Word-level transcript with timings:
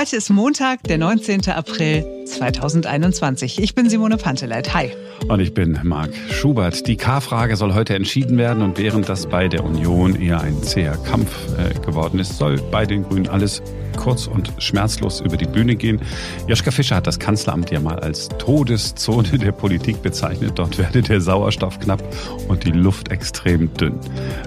Heute 0.00 0.16
ist 0.16 0.30
Montag, 0.30 0.82
der 0.84 0.96
19. 0.96 1.46
April 1.50 2.24
2021. 2.24 3.60
Ich 3.60 3.74
bin 3.74 3.90
Simone 3.90 4.16
Panteleit. 4.16 4.72
Hi. 4.72 4.92
Und 5.28 5.40
ich 5.40 5.52
bin 5.52 5.78
Marc 5.82 6.14
Schubert. 6.30 6.86
Die 6.86 6.96
K-Frage 6.96 7.54
soll 7.54 7.74
heute 7.74 7.96
entschieden 7.96 8.38
werden 8.38 8.62
und 8.62 8.78
während 8.78 9.10
das 9.10 9.26
bei 9.26 9.46
der 9.46 9.62
Union 9.62 10.18
eher 10.18 10.40
ein 10.40 10.62
zäher 10.62 10.96
Kampf 10.96 11.30
äh, 11.58 11.78
geworden 11.80 12.18
ist, 12.18 12.38
soll 12.38 12.56
bei 12.70 12.86
den 12.86 13.02
Grünen 13.02 13.28
alles 13.28 13.60
kurz 14.00 14.26
und 14.26 14.52
schmerzlos 14.58 15.20
über 15.20 15.36
die 15.36 15.46
Bühne 15.46 15.76
gehen. 15.76 16.00
Joschka 16.48 16.70
Fischer 16.70 16.96
hat 16.96 17.06
das 17.06 17.18
Kanzleramt 17.18 17.70
ja 17.70 17.80
mal 17.80 18.00
als 18.00 18.28
Todeszone 18.38 19.38
der 19.38 19.52
Politik 19.52 20.02
bezeichnet. 20.02 20.52
Dort 20.56 20.78
werde 20.78 21.02
der 21.02 21.20
Sauerstoff 21.20 21.78
knapp 21.78 22.02
und 22.48 22.64
die 22.64 22.72
Luft 22.72 23.10
extrem 23.10 23.72
dünn. 23.74 24.00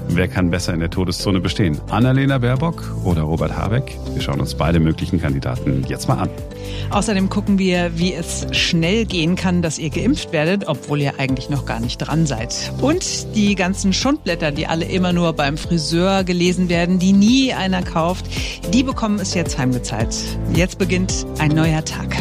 Wer 0.10 0.28
kann 0.28 0.50
besser 0.50 0.74
in 0.74 0.80
der 0.80 0.90
Todeszone 0.90 1.40
bestehen? 1.40 1.80
Annalena 1.90 2.40
Baerbock 2.40 2.84
oder 3.06 3.22
Robert 3.22 3.56
Habeck? 3.56 3.98
Wir 4.14 4.22
schauen 4.22 4.42
uns 4.42 4.56
beide 4.56 4.80
möglichen 4.80 5.22
Kandidaten 5.22 5.86
jetzt 5.88 6.08
mal 6.08 6.18
an. 6.18 6.30
Außerdem 6.90 7.30
gucken 7.30 7.58
wir, 7.58 7.98
wie 7.98 8.14
es 8.14 8.46
schnell 8.52 9.06
gehen 9.06 9.36
kann, 9.36 9.62
dass 9.62 9.80
ihr 9.80 9.90
geimpft 9.90 10.32
werdet, 10.32 10.68
obwohl 10.68 11.02
ihr 11.02 11.20
eigentlich 11.20 11.50
noch 11.50 11.66
gar 11.66 11.80
nicht 11.80 11.98
dran 11.98 12.26
seid. 12.26 12.72
Und 12.82 13.36
die 13.36 13.56
ganzen 13.56 13.94
Schundblätter, 13.94 14.52
die 14.52 14.68
alle 14.68 14.86
immer 14.86 15.14
nur 15.14 15.34
beim 15.34 15.58
Friseur 15.58 16.24
gelesen 16.24 16.70
werden, 16.70 17.00
die 17.00 17.14
nie 17.14 17.54
einer 17.54 17.84
kauft, 17.84 18.26
die 18.74 18.84
bekommen 18.84 19.20
es 19.20 19.34
jetzt 19.34 19.58
heimgezahlt. 19.58 20.16
Jetzt 20.54 20.78
beginnt 20.78 21.26
ein 21.40 21.52
neuer 21.52 21.84
Tag. 21.84 22.16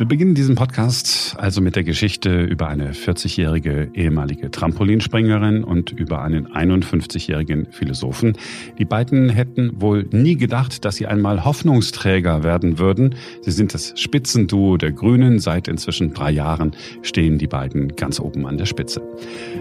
Wir 0.00 0.08
beginnen 0.08 0.34
diesen 0.34 0.54
Podcast 0.54 1.36
also 1.36 1.60
mit 1.60 1.76
der 1.76 1.84
Geschichte 1.84 2.40
über 2.40 2.68
eine 2.68 2.92
40-jährige 2.92 3.90
ehemalige 3.92 4.50
Trampolinspringerin 4.50 5.62
und 5.62 5.92
über 5.92 6.22
einen 6.22 6.48
51-jährigen 6.48 7.66
Philosophen. 7.70 8.32
Die 8.78 8.86
beiden 8.86 9.28
hätten 9.28 9.72
wohl 9.78 10.08
nie 10.10 10.38
gedacht, 10.38 10.86
dass 10.86 10.96
sie 10.96 11.06
einmal 11.06 11.44
Hoffnungsträger 11.44 12.42
werden 12.42 12.78
würden. 12.78 13.14
Sie 13.42 13.50
sind 13.50 13.74
das 13.74 13.92
Spitzenduo 13.94 14.78
der 14.78 14.92
Grünen. 14.92 15.38
Seit 15.38 15.68
inzwischen 15.68 16.14
drei 16.14 16.30
Jahren 16.30 16.70
stehen 17.02 17.36
die 17.36 17.46
beiden 17.46 17.94
ganz 17.94 18.20
oben 18.20 18.46
an 18.46 18.56
der 18.56 18.64
Spitze. 18.64 19.02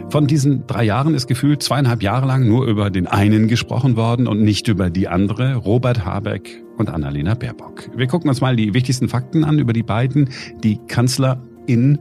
Von 0.09 0.25
diesen 0.25 0.65
drei 0.67 0.85
Jahren 0.85 1.15
ist 1.15 1.27
gefühlt 1.27 1.61
zweieinhalb 1.61 2.01
Jahre 2.01 2.27
lang 2.27 2.47
nur 2.47 2.65
über 2.65 2.89
den 2.89 3.07
einen 3.07 3.49
gesprochen 3.49 3.97
worden 3.97 4.25
und 4.25 4.41
nicht 4.41 4.69
über 4.69 4.89
die 4.89 5.09
andere. 5.09 5.55
Robert 5.55 6.05
Habeck 6.05 6.63
und 6.79 6.89
Annalena 6.89 7.35
Baerbock. 7.35 7.91
Wir 7.95 8.07
gucken 8.07 8.29
uns 8.29 8.41
mal 8.41 8.55
die 8.55 8.73
wichtigsten 8.73 9.09
Fakten 9.09 9.43
an 9.43 9.59
über 9.59 9.73
die 9.73 9.83
beiden, 9.83 10.29
die 10.63 10.79
Kanzlerin 10.87 11.99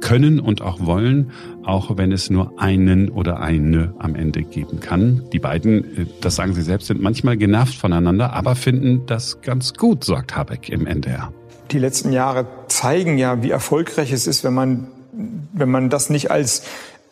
können 0.00 0.38
und 0.38 0.62
auch 0.62 0.78
wollen, 0.80 1.32
auch 1.64 1.96
wenn 1.96 2.12
es 2.12 2.30
nur 2.30 2.60
einen 2.60 3.08
oder 3.08 3.40
eine 3.40 3.94
am 3.98 4.14
Ende 4.14 4.42
geben 4.42 4.78
kann. 4.78 5.24
Die 5.32 5.40
beiden, 5.40 6.08
das 6.20 6.36
sagen 6.36 6.54
sie 6.54 6.62
selbst, 6.62 6.86
sind 6.86 7.00
manchmal 7.00 7.36
genervt 7.36 7.74
voneinander, 7.74 8.32
aber 8.32 8.54
finden 8.54 9.06
das 9.06 9.40
ganz 9.40 9.74
gut, 9.74 10.04
sagt 10.04 10.36
Habeck 10.36 10.68
im 10.68 10.86
NDR. 10.86 11.32
Die 11.72 11.78
letzten 11.78 12.12
Jahre 12.12 12.46
zeigen 12.68 13.18
ja, 13.18 13.42
wie 13.42 13.50
erfolgreich 13.50 14.12
es 14.12 14.26
ist, 14.26 14.44
wenn 14.44 14.54
man, 14.54 14.86
wenn 15.52 15.70
man 15.70 15.90
das 15.90 16.10
nicht 16.10 16.30
als 16.30 16.62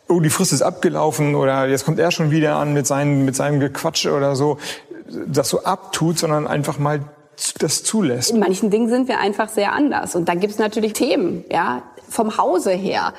oh, 0.06 0.20
die 0.20 0.30
Frist 0.30 0.52
ist 0.52 0.62
abgelaufen 0.62 1.34
oder 1.34 1.68
jetzt 1.68 1.84
kommt 1.84 1.98
er 1.98 2.10
schon 2.10 2.30
wieder 2.30 2.56
an 2.56 2.72
mit 2.74 2.86
seinem, 2.86 3.24
mit 3.24 3.36
seinem 3.36 3.60
Gequatsch 3.60 4.06
oder 4.06 4.36
so 4.36 4.58
das 5.26 5.48
so 5.48 5.64
abtut, 5.64 6.18
sondern 6.18 6.46
einfach 6.46 6.78
mal 6.78 7.00
das 7.58 7.82
zulässt. 7.82 8.30
In 8.30 8.40
manchen 8.40 8.70
Dingen 8.70 8.88
sind 8.88 9.08
wir 9.08 9.18
einfach 9.18 9.48
sehr 9.48 9.72
anders. 9.72 10.14
Und 10.14 10.28
da 10.28 10.34
gibt 10.34 10.52
es 10.52 10.58
natürlich 10.58 10.92
Themen, 10.92 11.44
ja, 11.50 11.82
vom 12.08 12.36
Hause 12.36 12.70
her. 12.70 13.14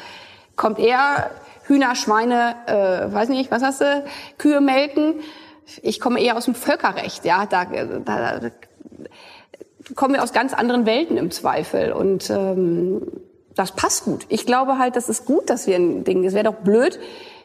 Kommt 0.55 0.79
er 0.79 1.31
Hühner, 1.63 1.95
Schweine, 1.95 2.55
äh, 2.67 3.13
weiß 3.13 3.29
nicht, 3.29 3.51
was 3.51 3.63
hast 3.63 3.81
du, 3.81 4.03
Kühe 4.37 4.61
melken. 4.61 5.15
Ich 5.81 5.99
komme 5.99 6.21
eher 6.21 6.37
aus 6.37 6.45
dem 6.45 6.55
Völkerrecht, 6.55 7.23
ja, 7.25 7.45
da, 7.45 7.65
da, 7.65 8.39
da 8.39 8.49
kommen 9.95 10.13
wir 10.13 10.23
aus 10.23 10.33
ganz 10.33 10.53
anderen 10.53 10.85
Welten 10.85 11.17
im 11.17 11.31
Zweifel. 11.31 11.91
Und 11.91 12.29
ähm, 12.29 13.01
das 13.55 13.71
passt 13.73 14.05
gut. 14.05 14.25
Ich 14.29 14.45
glaube 14.45 14.77
halt, 14.77 14.95
das 14.95 15.09
ist 15.09 15.25
gut, 15.25 15.49
dass 15.49 15.67
wir 15.67 15.75
ein 15.75 16.03
Ding. 16.03 16.23
Es 16.23 16.33
wäre 16.33 16.45
doch 16.45 16.55
blöd, 16.55 16.99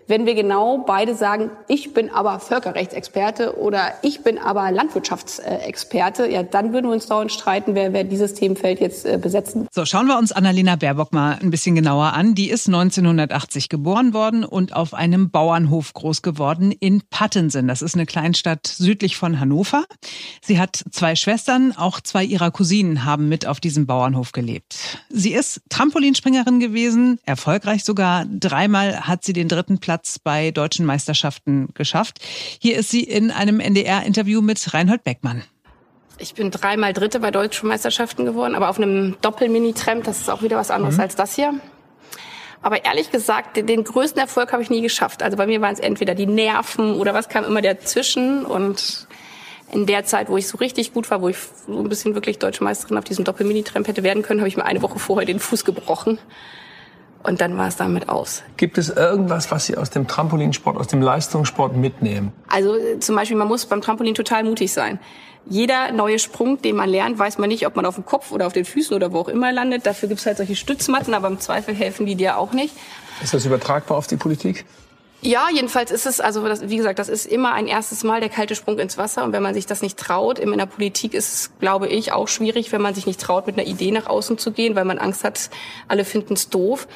wenn 0.08 0.26
wir 0.26 0.34
genau 0.34 0.84
beide 0.86 1.14
sagen, 1.14 1.50
ich 1.68 1.92
bin 1.92 2.10
aber 2.10 2.38
Völkerrechtsexperte 2.38 3.58
oder 3.58 3.92
ich 4.02 4.22
bin 4.22 4.38
aber 4.38 4.70
Landwirtschaftsexperte, 4.70 6.28
ja, 6.30 6.42
dann 6.42 6.72
würden 6.72 6.86
wir 6.86 6.92
uns 6.92 7.06
dauernd 7.06 7.32
streiten, 7.32 7.74
wer, 7.74 7.92
wer 7.92 8.04
dieses 8.04 8.34
Themenfeld 8.34 8.80
jetzt 8.80 9.04
äh, 9.04 9.18
besetzen. 9.20 9.66
So, 9.72 9.84
schauen 9.84 10.06
wir 10.06 10.18
uns 10.18 10.32
Annalena 10.32 10.76
Baerbock 10.76 11.12
mal 11.12 11.38
ein 11.40 11.50
bisschen 11.50 11.74
genauer 11.74 12.12
an. 12.12 12.34
Die 12.34 12.50
ist 12.50 12.68
1980 12.68 13.68
geboren 13.68 14.14
worden 14.14 14.44
und 14.44 14.74
auf 14.74 14.94
einem 14.94 15.30
Bauernhof 15.30 15.92
groß 15.92 16.22
geworden 16.22 16.72
in 16.72 17.02
Pattensen. 17.10 17.68
Das 17.68 17.82
ist 17.82 17.94
eine 17.94 18.06
Kleinstadt 18.06 18.66
südlich 18.66 19.16
von 19.16 19.40
Hannover. 19.40 19.84
Sie 20.40 20.58
hat 20.58 20.84
zwei 20.90 21.16
Schwestern, 21.16 21.72
auch 21.76 22.00
zwei 22.00 22.24
ihrer 22.24 22.50
Cousinen 22.50 23.04
haben 23.04 23.28
mit 23.28 23.46
auf 23.46 23.60
diesem 23.60 23.86
Bauernhof 23.86 24.32
gelebt. 24.32 24.76
Sie 25.08 25.32
ist 25.32 25.60
Trampolinspringerin 25.68 26.60
gewesen, 26.60 27.18
erfolgreich 27.24 27.84
sogar. 27.84 28.24
Dreimal 28.26 29.08
hat 29.08 29.24
sie 29.24 29.32
den 29.32 29.48
dritten 29.48 29.78
Platz 29.78 29.95
Platz 29.96 30.18
bei 30.18 30.50
deutschen 30.50 30.84
Meisterschaften 30.84 31.68
geschafft. 31.72 32.18
Hier 32.60 32.76
ist 32.76 32.90
sie 32.90 33.02
in 33.02 33.30
einem 33.30 33.60
NDR-Interview 33.60 34.42
mit 34.42 34.74
Reinhold 34.74 35.04
Beckmann. 35.04 35.42
Ich 36.18 36.34
bin 36.34 36.50
dreimal 36.50 36.92
Dritte 36.92 37.18
bei 37.18 37.30
deutschen 37.30 37.70
Meisterschaften 37.70 38.26
geworden, 38.26 38.54
aber 38.54 38.68
auf 38.68 38.76
einem 38.76 39.16
Doppel-Mini-Tramp, 39.22 40.04
das 40.04 40.20
ist 40.20 40.28
auch 40.28 40.42
wieder 40.42 40.58
was 40.58 40.70
anderes 40.70 40.96
mhm. 40.96 41.00
als 41.00 41.16
das 41.16 41.34
hier. 41.34 41.54
Aber 42.60 42.84
ehrlich 42.84 43.10
gesagt, 43.10 43.56
den, 43.56 43.66
den 43.66 43.84
größten 43.84 44.20
Erfolg 44.20 44.52
habe 44.52 44.62
ich 44.62 44.68
nie 44.68 44.82
geschafft. 44.82 45.22
Also 45.22 45.38
bei 45.38 45.46
mir 45.46 45.62
waren 45.62 45.72
es 45.72 45.80
entweder 45.80 46.14
die 46.14 46.26
Nerven 46.26 46.92
oder 46.96 47.14
was 47.14 47.30
kam 47.30 47.44
immer 47.44 47.62
dazwischen. 47.62 48.44
Und 48.44 49.08
in 49.72 49.86
der 49.86 50.04
Zeit, 50.04 50.28
wo 50.28 50.36
ich 50.36 50.46
so 50.46 50.58
richtig 50.58 50.92
gut 50.92 51.10
war, 51.10 51.22
wo 51.22 51.30
ich 51.30 51.38
so 51.66 51.78
ein 51.78 51.88
bisschen 51.88 52.14
wirklich 52.14 52.38
deutsche 52.38 52.62
Meisterin 52.62 52.98
auf 52.98 53.04
diesem 53.04 53.24
Doppel-Mini-Tramp 53.24 53.88
hätte 53.88 54.02
werden 54.02 54.22
können, 54.22 54.40
habe 54.40 54.48
ich 54.48 54.58
mir 54.58 54.66
eine 54.66 54.82
Woche 54.82 54.98
vorher 54.98 55.24
den 55.24 55.40
Fuß 55.40 55.64
gebrochen. 55.64 56.18
Und 57.26 57.40
dann 57.40 57.58
war 57.58 57.66
es 57.66 57.74
damit 57.74 58.08
aus. 58.08 58.44
Gibt 58.56 58.78
es 58.78 58.88
irgendwas, 58.88 59.50
was 59.50 59.66
Sie 59.66 59.76
aus 59.76 59.90
dem 59.90 60.06
Trampolinsport, 60.06 60.76
aus 60.76 60.86
dem 60.86 61.02
Leistungssport 61.02 61.76
mitnehmen? 61.76 62.32
Also 62.48 62.76
äh, 62.76 63.00
zum 63.00 63.16
Beispiel, 63.16 63.36
man 63.36 63.48
muss 63.48 63.66
beim 63.66 63.80
Trampolin 63.80 64.14
total 64.14 64.44
mutig 64.44 64.72
sein. 64.72 65.00
Jeder 65.48 65.90
neue 65.90 66.20
Sprung, 66.20 66.62
den 66.62 66.76
man 66.76 66.88
lernt, 66.88 67.18
weiß 67.18 67.38
man 67.38 67.48
nicht, 67.48 67.66
ob 67.66 67.74
man 67.74 67.84
auf 67.84 67.96
dem 67.96 68.04
Kopf 68.04 68.30
oder 68.30 68.46
auf 68.46 68.52
den 68.52 68.64
Füßen 68.64 68.94
oder 68.94 69.12
wo 69.12 69.18
auch 69.18 69.28
immer 69.28 69.50
landet. 69.50 69.86
Dafür 69.86 70.08
gibt 70.08 70.20
es 70.20 70.26
halt 70.26 70.36
solche 70.36 70.54
Stützmatten, 70.54 71.14
aber 71.14 71.26
im 71.26 71.40
Zweifel 71.40 71.74
helfen 71.74 72.06
die 72.06 72.14
dir 72.14 72.38
auch 72.38 72.52
nicht. 72.52 72.74
Ist 73.22 73.34
das 73.34 73.44
übertragbar 73.44 73.98
auf 73.98 74.06
die 74.06 74.16
Politik? 74.16 74.64
Ja, 75.22 75.46
jedenfalls 75.52 75.90
ist 75.90 76.06
es, 76.06 76.20
also 76.20 76.46
das, 76.46 76.68
wie 76.68 76.76
gesagt, 76.76 76.98
das 76.98 77.08
ist 77.08 77.26
immer 77.26 77.52
ein 77.52 77.66
erstes 77.66 78.04
Mal 78.04 78.20
der 78.20 78.28
kalte 78.28 78.54
Sprung 78.54 78.78
ins 78.78 78.98
Wasser. 78.98 79.24
Und 79.24 79.32
wenn 79.32 79.42
man 79.42 79.54
sich 79.54 79.66
das 79.66 79.82
nicht 79.82 79.98
traut, 79.98 80.38
in 80.38 80.56
der 80.56 80.66
Politik 80.66 81.14
ist 81.14 81.32
es, 81.32 81.58
glaube 81.58 81.88
ich, 81.88 82.12
auch 82.12 82.28
schwierig, 82.28 82.70
wenn 82.70 82.82
man 82.82 82.94
sich 82.94 83.06
nicht 83.06 83.20
traut, 83.20 83.46
mit 83.46 83.58
einer 83.58 83.66
Idee 83.66 83.90
nach 83.90 84.06
außen 84.06 84.38
zu 84.38 84.52
gehen, 84.52 84.76
weil 84.76 84.84
man 84.84 84.98
Angst 84.98 85.24
hat, 85.24 85.50
alle 85.88 86.04
finden 86.04 86.34
es 86.34 86.48
doof 86.48 86.86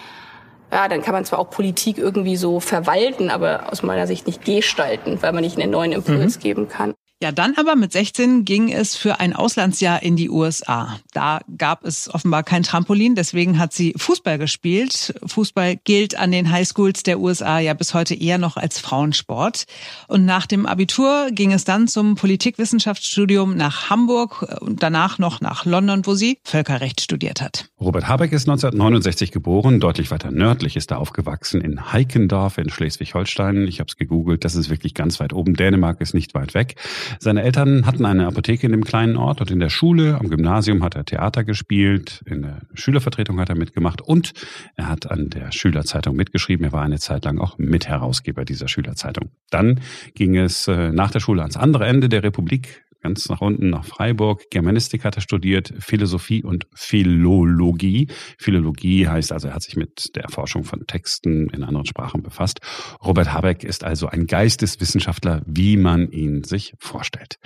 ja, 0.73 0.89
dann 0.89 1.03
kann 1.03 1.15
man 1.15 1.25
zwar 1.25 1.39
auch 1.39 1.51
Politik 1.51 1.99
irgendwie 1.99 2.37
so 2.37 2.61
verwalten, 2.61 3.31
aber 3.31 3.73
aus 3.73 3.83
meiner 3.83 4.07
Sicht 4.07 4.27
nicht 4.27 4.45
gestalten, 4.45 5.19
weil 5.21 5.33
man 5.33 5.43
nicht 5.43 5.59
einen 5.59 5.71
neuen 5.71 5.93
Impuls 5.93 6.37
mhm. 6.37 6.41
geben 6.41 6.69
kann. 6.69 6.95
Ja, 7.23 7.33
dann 7.33 7.55
aber 7.59 7.77
mit 7.77 7.93
16 7.93 8.47
ging 8.47 8.73
es 8.73 8.97
für 8.97 9.21
ein 9.21 9.35
Auslandsjahr 9.35 10.03
in 10.03 10.17
die 10.17 10.31
USA. 10.31 10.99
Da 11.13 11.41
gab 11.59 11.85
es 11.85 12.09
offenbar 12.09 12.45
kein 12.45 12.63
Trampolin, 12.63 13.15
deswegen 13.15 13.59
hat 13.59 13.75
sie 13.75 13.93
Fußball 13.95 14.39
gespielt. 14.39 15.13
Fußball 15.27 15.77
gilt 15.77 16.19
an 16.19 16.33
den 16.33 16.51
Highschools 16.51 17.03
der 17.03 17.21
USA 17.21 17.59
ja 17.59 17.75
bis 17.75 17.93
heute 17.93 18.15
eher 18.15 18.39
noch 18.39 18.57
als 18.57 18.79
Frauensport. 18.79 19.67
Und 20.09 20.25
nach 20.25 20.47
dem 20.47 20.65
Abitur 20.65 21.29
ging 21.31 21.53
es 21.53 21.65
dann 21.65 21.89
zum 21.89 22.15
Politikwissenschaftsstudium 22.15 23.55
nach 23.55 23.91
Hamburg 23.91 24.47
und 24.63 24.83
danach 24.83 25.19
noch 25.19 25.43
nach 25.43 25.67
London, 25.67 26.07
wo 26.07 26.15
sie 26.15 26.39
Völkerrecht 26.45 27.03
studiert 27.03 27.43
hat. 27.43 27.69
Robert 27.79 28.09
Habeck 28.09 28.33
ist 28.33 28.49
1969 28.49 29.31
geboren, 29.31 29.79
deutlich 29.79 30.11
weiter 30.11 30.31
nördlich 30.31 30.75
ist 30.75 30.91
er 30.91 30.99
aufgewachsen 30.99 31.61
in 31.61 31.93
Heikendorf 31.93 32.57
in 32.57 32.71
Schleswig-Holstein. 32.71 33.67
Ich 33.67 33.79
habe 33.79 33.89
es 33.89 33.97
gegoogelt, 33.97 34.47
das 34.47 34.55
ist 34.55 34.71
wirklich 34.71 34.95
ganz 34.95 35.21
weit 35.21 35.34
oben. 35.34 35.53
Dänemark 35.53 36.01
ist 36.01 36.15
nicht 36.15 36.33
weit 36.33 36.55
weg. 36.55 36.77
Seine 37.18 37.42
Eltern 37.42 37.86
hatten 37.86 38.04
eine 38.04 38.27
Apotheke 38.27 38.66
in 38.66 38.72
dem 38.72 38.84
kleinen 38.84 39.16
Ort 39.16 39.41
und 39.41 39.51
in 39.51 39.60
der 39.60 39.71
Schule, 39.71 40.18
am 40.18 40.28
Gymnasium 40.28 40.83
hat 40.83 40.95
er 40.95 41.04
Theater 41.04 41.45
gespielt, 41.45 42.22
in 42.27 42.42
der 42.42 42.60
Schülervertretung 42.74 43.41
hat 43.41 43.48
er 43.48 43.57
mitgemacht 43.57 44.01
und 44.01 44.33
er 44.77 44.89
hat 44.89 45.10
an 45.10 45.30
der 45.30 45.53
Schülerzeitung 45.53 46.16
mitgeschrieben. 46.16 46.65
Er 46.65 46.72
war 46.72 46.83
eine 46.83 46.98
Zeit 46.98 47.24
lang 47.24 47.39
auch 47.39 47.59
Mitherausgeber 47.59 48.45
dieser 48.45 48.68
Schülerzeitung. 48.68 49.30
Dann 49.51 49.80
ging 50.15 50.36
es 50.36 50.68
äh, 50.68 50.92
nach 50.92 51.10
der 51.10 51.21
Schule 51.21 51.42
ans 51.42 51.57
andere 51.57 51.86
Ende 51.86 52.09
der 52.09 52.22
Republik, 52.22 52.84
ganz 53.01 53.29
nach 53.29 53.41
unten 53.41 53.71
nach 53.71 53.85
Freiburg. 53.85 54.51
Germanistik 54.51 55.05
hat 55.05 55.17
er 55.17 55.23
studiert, 55.23 55.73
Philosophie 55.79 56.43
und 56.43 56.67
Philologie. 56.75 58.09
Philologie 58.39 59.09
heißt 59.09 59.33
also, 59.33 59.49
er 59.49 59.55
hat 59.55 59.63
sich 59.63 59.77
mit 59.77 60.15
der 60.17 60.25
Erforschung 60.25 60.65
von 60.65 60.87
Texten 60.87 61.49
in 61.51 61.65
anderen 61.65 61.87
Sprachen 61.87 62.23
befasst. 62.23 62.61
Robert 63.05 63.33
Habeck 63.33 63.65
ist 63.65 63.85
also 63.85 64.07
ein 64.07 64.27
Geisteswissenschaftler, 64.27 65.43
wie 65.47 65.77
man 65.77 66.11
ihn 66.11 66.45
sich 66.45 66.75
vorstellt. 66.79 67.37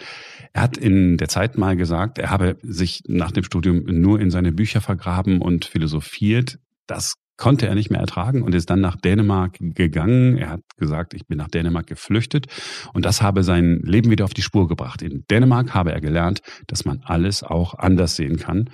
Er 0.53 0.62
hat 0.62 0.77
in 0.77 1.17
der 1.17 1.29
Zeit 1.29 1.56
mal 1.59 1.77
gesagt, 1.77 2.19
er 2.19 2.31
habe 2.31 2.56
sich 2.62 3.03
nach 3.06 3.33
dem 3.33 3.45
Studium 3.45 3.85
nur 3.85 4.21
in 4.21 4.31
seine 4.31 4.53
Bücher 4.53 4.81
vergraben 4.81 5.41
und 5.41 5.65
philosophiert. 5.65 6.59
Das 6.87 7.15
konnte 7.36 7.66
er 7.66 7.75
nicht 7.75 7.90
mehr 7.90 8.00
ertragen 8.00 8.42
und 8.42 8.54
ist 8.54 8.70
dann 8.70 8.81
nach 8.81 8.96
Dänemark 8.96 9.56
gegangen. 9.58 10.36
Er 10.36 10.50
hat 10.50 10.60
gesagt, 10.76 11.14
ich 11.14 11.26
bin 11.26 11.38
nach 11.38 11.48
Dänemark 11.48 11.86
geflüchtet 11.86 12.46
und 12.92 13.04
das 13.04 13.22
habe 13.22 13.42
sein 13.42 13.81
Leben 13.82 14.10
wieder 14.10 14.25
auf 14.25 14.34
die 14.34 14.42
Spur 14.42 14.69
gebracht. 14.69 15.02
In 15.02 15.25
Dänemark 15.31 15.75
habe 15.75 15.92
er 15.92 16.00
gelernt, 16.00 16.40
dass 16.66 16.84
man 16.84 17.00
alles 17.04 17.42
auch 17.42 17.75
anders 17.75 18.16
sehen 18.16 18.36
kann. 18.36 18.70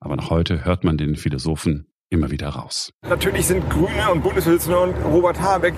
Aber 0.00 0.16
noch 0.16 0.30
heute 0.30 0.64
hört 0.64 0.84
man 0.84 0.96
den 0.96 1.16
Philosophen 1.16 1.86
immer 2.10 2.30
wieder 2.30 2.48
raus. 2.48 2.92
Natürlich 3.08 3.46
sind 3.46 3.68
Grüne 3.68 4.10
und 4.12 4.22
Bundesvorsitzende 4.22 4.78
und 4.78 4.94
Robert 5.04 5.40
Habeck 5.40 5.74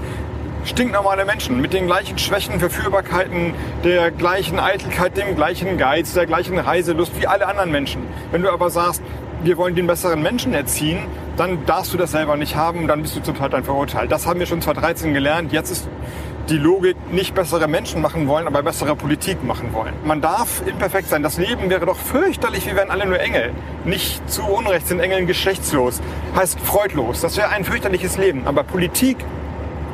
stinknormale 0.65 1.25
Menschen 1.25 1.61
mit 1.61 1.73
den 1.73 1.87
gleichen 1.87 2.19
Schwächen, 2.19 2.59
Verführbarkeiten, 2.61 3.55
der 3.83 4.11
gleichen 4.11 4.59
Eitelkeit, 4.59 5.17
dem 5.17 5.35
gleichen 5.35 5.79
Geiz, 5.79 6.13
der 6.13 6.27
gleichen 6.27 6.59
Reiselust 6.59 7.19
wie 7.21 7.27
alle 7.27 7.47
anderen 7.47 7.71
Menschen. 7.71 8.03
Wenn 8.31 8.43
du 8.43 8.51
aber 8.51 8.71
sagst, 8.71 9.03
wir 9.43 9.57
wollen 9.57 9.75
den 9.75 9.87
besseren 9.87 10.23
Menschen 10.23 10.53
erziehen, 10.53 10.99
dann 11.37 11.65
darfst 11.67 11.93
du 11.93 11.97
das 11.97 12.11
selber 12.11 12.37
nicht 12.37 12.57
haben, 12.57 12.87
dann 12.87 13.03
bist 13.03 13.17
du 13.17 13.23
zum 13.23 13.35
Teil 13.37 13.63
verurteilt. 13.63 14.13
Das 14.13 14.27
haben 14.27 14.39
wir 14.39 14.47
schon 14.47 14.61
2013 14.61 15.15
gelernt. 15.15 15.53
Jetzt 15.53 15.71
ist 15.71 15.89
die 16.51 16.59
Logik 16.59 16.97
nicht 17.13 17.35
bessere 17.35 17.69
Menschen 17.69 18.03
machen 18.03 18.27
wollen, 18.27 18.47
aber 18.47 18.63
bessere 18.63 18.97
Politik 18.97 19.43
machen 19.45 19.73
wollen. 19.73 19.95
Man 20.05 20.21
darf 20.21 20.63
imperfekt 20.67 21.09
sein. 21.09 21.23
Das 21.23 21.39
Leben 21.39 21.71
wäre 21.71 21.87
doch 21.87 21.97
fürchterlich, 21.97 22.67
wir 22.67 22.77
wären 22.77 22.91
alle 22.91 23.07
nur 23.07 23.21
Engel. 23.21 23.53
Nicht 23.85 24.29
zu 24.29 24.43
Unrecht 24.43 24.89
sind 24.89 25.01
Engeln 25.01 25.27
geschlechtslos. 25.27 26.01
Heißt 26.35 26.59
freudlos. 26.61 27.21
Das 27.21 27.37
wäre 27.37 27.51
ein 27.51 27.65
fürchterliches 27.65 28.19
Leben. 28.19 28.43
Aber 28.47 28.65
Politik 28.65 29.17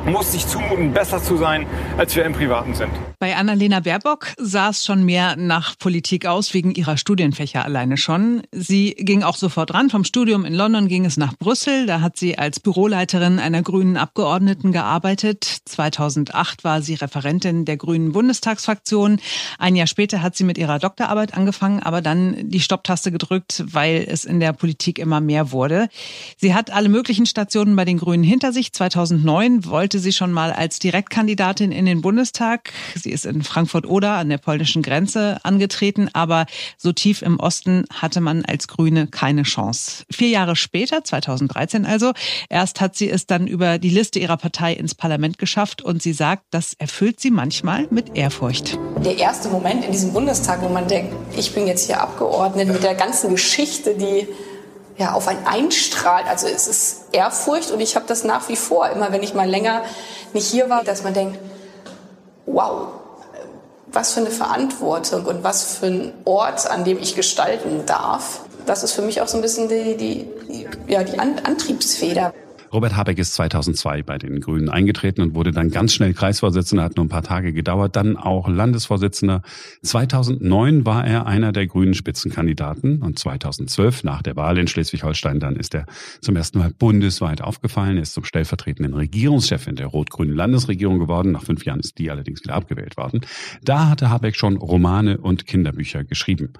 muss 0.05 0.31
sich 0.31 0.47
zumuten, 0.47 0.93
besser 0.93 1.21
zu 1.21 1.37
sein, 1.37 1.65
als 1.97 2.15
wir 2.15 2.25
im 2.25 2.33
Privaten 2.33 2.73
sind. 2.73 2.91
Bei 3.19 3.35
Annalena 3.35 3.79
Baerbock 3.79 4.27
sah 4.37 4.69
es 4.69 4.85
schon 4.85 5.03
mehr 5.03 5.35
nach 5.37 5.77
Politik 5.79 6.27
aus, 6.27 6.53
wegen 6.53 6.71
ihrer 6.75 6.97
Studienfächer 6.97 7.65
alleine 7.65 7.97
schon. 7.97 8.43
Sie 8.51 8.91
ging 8.91 9.23
auch 9.23 9.37
sofort 9.37 9.73
ran. 9.73 9.89
Vom 9.89 10.03
Studium 10.03 10.45
in 10.45 10.53
London 10.53 10.87
ging 10.87 11.03
es 11.03 11.17
nach 11.17 11.35
Brüssel. 11.35 11.87
Da 11.87 12.01
hat 12.01 12.17
sie 12.17 12.37
als 12.37 12.59
Büroleiterin 12.59 13.39
einer 13.39 13.63
grünen 13.63 13.97
Abgeordneten 13.97 14.71
gearbeitet. 14.71 15.43
2008 15.65 16.63
war 16.63 16.83
sie 16.83 16.93
Referentin 16.93 17.65
der 17.65 17.77
grünen 17.77 18.11
Bundestagsfraktion. 18.11 19.19
Ein 19.57 19.75
Jahr 19.75 19.87
später 19.87 20.21
hat 20.21 20.35
sie 20.35 20.43
mit 20.43 20.59
ihrer 20.59 20.77
Doktorarbeit 20.77 21.33
angefangen, 21.33 21.81
aber 21.81 22.01
dann 22.01 22.49
die 22.49 22.59
Stopptaste 22.59 23.11
gedrückt, 23.11 23.63
weil 23.65 24.05
es 24.07 24.25
in 24.25 24.39
der 24.39 24.53
Politik 24.53 24.99
immer 24.99 25.21
mehr 25.21 25.51
wurde. 25.51 25.89
Sie 26.37 26.53
hat 26.53 26.69
alle 26.71 26.89
möglichen 26.89 27.25
Stationen 27.25 27.75
bei 27.75 27.85
den 27.85 27.97
Grünen 27.97 28.23
hinter 28.23 28.53
sich. 28.53 28.73
2009 28.73 29.65
wollte 29.65 29.86
wollte 29.87 29.99
sie 29.99 30.11
schon 30.11 30.33
mal 30.33 30.51
als 30.51 30.79
Direktkandidatin 30.79 31.71
in 31.71 31.85
den 31.85 32.01
Bundestag. 32.01 32.73
Sie 33.01 33.09
ist 33.09 33.25
in 33.25 33.41
Frankfurt-Oder 33.41 34.15
an 34.15 34.27
der 34.27 34.37
polnischen 34.37 34.81
Grenze 34.81 35.37
angetreten, 35.43 36.09
aber 36.11 36.45
so 36.77 36.91
tief 36.91 37.21
im 37.21 37.39
Osten 37.39 37.85
hatte 37.89 38.19
man 38.19 38.43
als 38.43 38.67
Grüne 38.67 39.07
keine 39.07 39.43
Chance. 39.43 40.03
Vier 40.11 40.27
Jahre 40.27 40.57
später, 40.57 41.05
2013 41.05 41.85
also, 41.85 42.11
erst 42.49 42.81
hat 42.81 42.97
sie 42.97 43.09
es 43.09 43.27
dann 43.27 43.47
über 43.47 43.77
die 43.77 43.87
Liste 43.87 44.19
ihrer 44.19 44.35
Partei 44.35 44.73
ins 44.73 44.93
Parlament 44.93 45.37
geschafft 45.37 45.81
und 45.81 46.01
sie 46.01 46.11
sagt, 46.11 46.43
das 46.49 46.73
erfüllt 46.73 47.21
sie 47.21 47.31
manchmal 47.31 47.87
mit 47.89 48.17
Ehrfurcht. 48.17 48.77
Der 49.05 49.17
erste 49.17 49.47
Moment 49.47 49.85
in 49.85 49.93
diesem 49.93 50.11
Bundestag, 50.11 50.61
wo 50.63 50.67
man 50.67 50.89
denkt, 50.89 51.15
ich 51.37 51.53
bin 51.53 51.65
jetzt 51.65 51.85
hier 51.85 52.01
Abgeordnete 52.01 52.73
mit 52.73 52.83
der 52.83 52.95
ganzen 52.95 53.29
Geschichte, 53.29 53.95
die 53.95 54.27
ja, 54.97 55.13
auf 55.13 55.27
ein 55.27 55.45
einstrahlt. 55.45 56.27
Also 56.27 56.47
es 56.47 56.67
ist 56.67 57.05
Ehrfurcht 57.11 57.71
und 57.71 57.79
ich 57.79 57.95
habe 57.95 58.05
das 58.07 58.23
nach 58.23 58.49
wie 58.49 58.55
vor, 58.55 58.89
immer 58.89 59.11
wenn 59.11 59.23
ich 59.23 59.33
mal 59.33 59.49
länger 59.49 59.83
nicht 60.33 60.47
hier 60.47 60.69
war, 60.69 60.83
dass 60.83 61.03
man 61.03 61.13
denkt, 61.13 61.39
wow, 62.45 62.87
was 63.87 64.13
für 64.13 64.21
eine 64.21 64.31
Verantwortung 64.31 65.25
und 65.25 65.43
was 65.43 65.63
für 65.77 65.87
ein 65.87 66.13
Ort, 66.25 66.69
an 66.69 66.83
dem 66.83 66.99
ich 66.99 67.15
gestalten 67.15 67.85
darf. 67.85 68.41
Das 68.65 68.83
ist 68.83 68.91
für 68.91 69.01
mich 69.01 69.21
auch 69.21 69.27
so 69.27 69.37
ein 69.37 69.41
bisschen 69.41 69.69
die, 69.69 69.95
die, 69.95 70.27
die 70.49 70.67
ja, 70.91 71.03
die 71.03 71.17
Antriebsfeder. 71.19 72.33
Robert 72.73 72.95
Habeck 72.95 73.17
ist 73.19 73.33
2002 73.33 74.03
bei 74.03 74.17
den 74.17 74.41
Grünen 74.41 74.69
eingetreten 74.69 75.21
und 75.21 75.35
wurde 75.35 75.51
dann 75.51 75.71
ganz 75.71 75.93
schnell 75.93 76.13
Kreisvorsitzender, 76.13 76.83
hat 76.83 76.97
nur 76.97 77.05
ein 77.05 77.09
paar 77.09 77.23
Tage 77.23 77.53
gedauert, 77.53 77.95
dann 77.95 78.17
auch 78.17 78.47
Landesvorsitzender. 78.47 79.41
2009 79.83 80.85
war 80.85 81.05
er 81.05 81.25
einer 81.25 81.51
der 81.51 81.67
grünen 81.67 81.93
Spitzenkandidaten 81.93 83.01
und 83.01 83.17
2012 83.17 84.03
nach 84.03 84.21
der 84.21 84.35
Wahl 84.35 84.57
in 84.57 84.67
Schleswig-Holstein 84.67 85.39
dann 85.39 85.55
ist 85.55 85.75
er 85.75 85.85
zum 86.21 86.35
ersten 86.35 86.59
Mal 86.59 86.71
bundesweit 86.71 87.41
aufgefallen. 87.41 87.97
Ist 87.97 88.13
zum 88.13 88.23
stellvertretenden 88.23 88.93
Regierungschef 88.93 89.67
in 89.67 89.75
der 89.75 89.87
rot-grünen 89.87 90.35
Landesregierung 90.35 90.99
geworden. 90.99 91.31
Nach 91.31 91.43
fünf 91.43 91.65
Jahren 91.65 91.79
ist 91.79 91.97
die 91.97 92.11
allerdings 92.11 92.43
wieder 92.43 92.55
abgewählt 92.55 92.97
worden. 92.97 93.21
Da 93.63 93.89
hatte 93.89 94.09
Habeck 94.09 94.35
schon 94.35 94.57
Romane 94.57 95.17
und 95.17 95.45
Kinderbücher 95.45 96.03
geschrieben. 96.03 96.53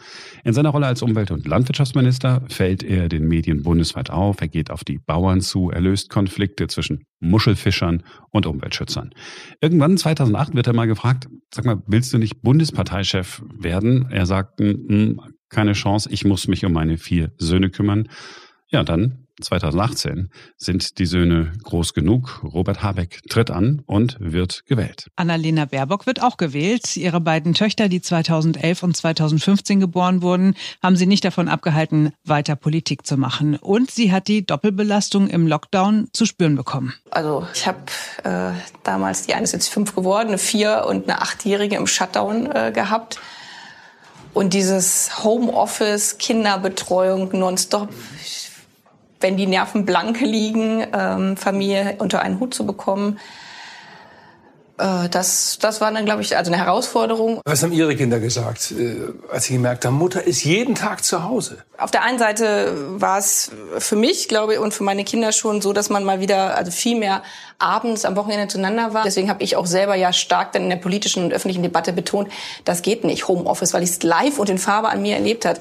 In 0.43 0.53
seiner 0.53 0.69
Rolle 0.69 0.87
als 0.87 1.01
Umwelt- 1.01 1.31
und 1.31 1.47
Landwirtschaftsminister 1.47 2.43
fällt 2.47 2.83
er 2.83 3.09
den 3.09 3.27
Medien 3.27 3.63
bundesweit 3.63 4.09
auf. 4.09 4.41
Er 4.41 4.47
geht 4.47 4.71
auf 4.71 4.83
die 4.83 4.99
Bauern 4.99 5.41
zu, 5.41 5.69
er 5.69 5.81
löst 5.81 6.06
Konflikte 6.09 6.67
zwischen 6.67 7.05
Muschelfischern 7.19 8.03
und 8.31 8.45
Umweltschützern. 8.45 9.11
Irgendwann 9.61 9.97
2008 9.97 10.55
wird 10.55 10.67
er 10.67 10.73
mal 10.73 10.87
gefragt, 10.87 11.27
sag 11.53 11.65
mal, 11.65 11.81
willst 11.87 12.13
du 12.13 12.17
nicht 12.17 12.41
Bundesparteichef 12.41 13.43
werden? 13.53 14.07
Er 14.09 14.25
sagt, 14.25 14.61
keine 15.49 15.73
Chance, 15.73 16.09
ich 16.11 16.25
muss 16.25 16.47
mich 16.47 16.65
um 16.65 16.73
meine 16.73 16.97
vier 16.97 17.31
Söhne 17.37 17.69
kümmern. 17.69 18.09
Ja, 18.69 18.83
dann 18.83 19.26
2018 19.41 20.29
sind 20.57 20.97
die 20.97 21.05
Söhne 21.05 21.53
groß 21.63 21.93
genug. 21.93 22.41
Robert 22.43 22.81
Habeck 22.81 23.21
tritt 23.29 23.51
an 23.51 23.81
und 23.85 24.17
wird 24.19 24.63
gewählt. 24.65 25.07
Annalena 25.15 25.65
Baerbock 25.65 26.05
wird 26.05 26.21
auch 26.21 26.37
gewählt. 26.37 26.97
Ihre 26.97 27.21
beiden 27.21 27.53
Töchter, 27.53 27.89
die 27.89 28.01
2011 28.01 28.83
und 28.83 28.97
2015 28.97 29.79
geboren 29.79 30.21
wurden, 30.21 30.55
haben 30.81 30.95
sie 30.95 31.05
nicht 31.05 31.23
davon 31.23 31.47
abgehalten, 31.47 32.13
weiter 32.23 32.55
Politik 32.55 33.05
zu 33.05 33.17
machen. 33.17 33.55
Und 33.55 33.91
sie 33.91 34.11
hat 34.11 34.27
die 34.27 34.45
Doppelbelastung 34.45 35.27
im 35.27 35.47
Lockdown 35.47 36.09
zu 36.13 36.25
spüren 36.25 36.55
bekommen. 36.55 36.93
Also 37.11 37.47
ich 37.53 37.67
habe 37.67 37.79
äh, 38.23 38.51
damals, 38.83 39.27
die 39.27 39.33
eine 39.33 39.43
ist 39.43 39.53
jetzt 39.53 39.69
fünf 39.69 39.95
geworden, 39.95 40.29
eine 40.29 40.37
vier 40.37 40.85
und 40.87 41.09
eine 41.09 41.21
achtjährige 41.21 41.75
im 41.75 41.87
Shutdown 41.87 42.51
äh, 42.51 42.71
gehabt. 42.73 43.19
Und 44.33 44.53
dieses 44.53 45.23
Homeoffice, 45.23 46.19
Kinderbetreuung 46.19 47.29
nonstop, 47.37 47.89
wenn 49.19 49.37
die 49.37 49.47
Nerven 49.47 49.85
blank 49.85 50.21
liegen, 50.21 50.85
ähm, 50.93 51.37
Familie 51.37 51.95
unter 51.99 52.21
einen 52.21 52.39
Hut 52.39 52.53
zu 52.53 52.65
bekommen. 52.65 53.19
Äh, 54.77 55.09
das, 55.09 55.57
das 55.59 55.81
war 55.81 55.91
dann, 55.91 56.05
glaube 56.05 56.21
ich, 56.21 56.37
also 56.37 56.51
eine 56.51 56.63
Herausforderung. 56.63 57.41
Was 57.45 57.63
haben 57.63 57.71
Ihre 57.71 57.95
Kinder 57.95 58.19
gesagt, 58.19 58.71
äh, 58.71 58.97
als 59.31 59.45
sie 59.45 59.53
gemerkt 59.53 59.85
haben, 59.85 59.95
Mutter 59.95 60.23
ist 60.23 60.43
jeden 60.43 60.75
Tag 60.75 61.03
zu 61.03 61.23
Hause? 61.23 61.57
Auf 61.77 61.91
der 61.91 62.03
einen 62.03 62.19
Seite 62.19 62.73
war 62.99 63.17
es 63.17 63.51
für 63.79 63.95
mich, 63.95 64.27
glaube 64.27 64.53
ich, 64.53 64.59
und 64.59 64.73
für 64.73 64.83
meine 64.83 65.03
Kinder 65.03 65.31
schon 65.31 65.61
so, 65.61 65.73
dass 65.73 65.89
man 65.89 66.03
mal 66.03 66.19
wieder, 66.19 66.55
also 66.55 66.71
viel 66.71 66.97
mehr 66.97 67.23
abends 67.57 68.05
am 68.05 68.15
Wochenende 68.15 68.47
zueinander 68.47 68.93
war. 68.93 69.03
Deswegen 69.03 69.29
habe 69.29 69.43
ich 69.43 69.55
auch 69.55 69.65
selber 69.65 69.95
ja 69.95 70.13
stark 70.13 70.51
dann 70.51 70.63
in 70.63 70.69
der 70.69 70.77
politischen 70.77 71.23
und 71.23 71.33
öffentlichen 71.33 71.63
Debatte 71.63 71.91
betont, 71.91 72.29
das 72.63 72.81
geht 72.83 73.03
nicht, 73.03 73.27
Homeoffice, 73.27 73.73
weil 73.73 73.83
ich 73.83 73.89
es 73.89 74.03
live 74.03 74.37
und 74.37 74.49
in 74.49 74.59
Farbe 74.59 74.89
an 74.89 75.01
mir 75.01 75.15
erlebt 75.15 75.45
hat. 75.45 75.59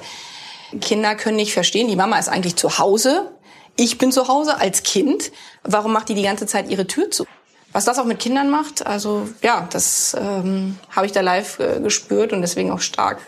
Kinder 0.81 1.15
können 1.15 1.37
nicht 1.37 1.53
verstehen, 1.53 1.87
die 1.87 1.95
Mama 1.95 2.19
ist 2.19 2.27
eigentlich 2.27 2.57
zu 2.57 2.77
Hause, 2.77 3.31
ich 3.77 3.97
bin 3.97 4.11
zu 4.11 4.27
Hause 4.27 4.59
als 4.59 4.83
Kind, 4.83 5.31
warum 5.63 5.93
macht 5.93 6.09
die 6.09 6.15
die 6.15 6.23
ganze 6.23 6.45
Zeit 6.45 6.69
ihre 6.69 6.87
Tür 6.87 7.09
zu? 7.09 7.25
Was 7.71 7.85
das 7.85 7.99
auch 7.99 8.05
mit 8.05 8.19
Kindern 8.19 8.49
macht, 8.49 8.85
also 8.85 9.27
ja, 9.41 9.67
das 9.71 10.15
ähm, 10.19 10.77
habe 10.89 11.05
ich 11.05 11.11
da 11.11 11.21
live 11.21 11.59
äh, 11.59 11.79
gespürt 11.79 12.33
und 12.33 12.41
deswegen 12.41 12.71
auch 12.71 12.79
stark 12.79 13.19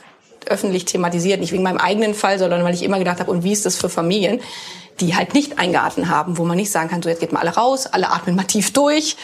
öffentlich 0.48 0.86
thematisiert. 0.86 1.40
Nicht 1.40 1.52
wegen 1.52 1.64
meinem 1.64 1.78
eigenen 1.78 2.14
Fall, 2.14 2.40
sondern 2.40 2.64
weil 2.64 2.74
ich 2.74 2.84
immer 2.84 2.98
gedacht 2.98 3.20
habe, 3.20 3.30
und 3.32 3.44
wie 3.44 3.52
ist 3.52 3.66
das 3.66 3.76
für 3.76 3.90
Familien, 3.90 4.42
die 5.00 5.16
halt 5.16 5.34
nicht 5.34 5.60
eingeatmet 5.60 6.08
haben, 6.08 6.38
wo 6.38 6.46
man 6.46 6.58
nicht 6.58 6.72
sagen 6.72 6.90
kann, 6.90 7.02
so 7.02 7.10
jetzt 7.10 7.20
geht 7.20 7.32
mal 7.32 7.42
alle 7.42 7.56
raus, 7.56 7.86
alle 7.86 8.10
atmen 8.10 8.36
mal 8.36 8.44
tief 8.44 8.74
durch 8.74 9.18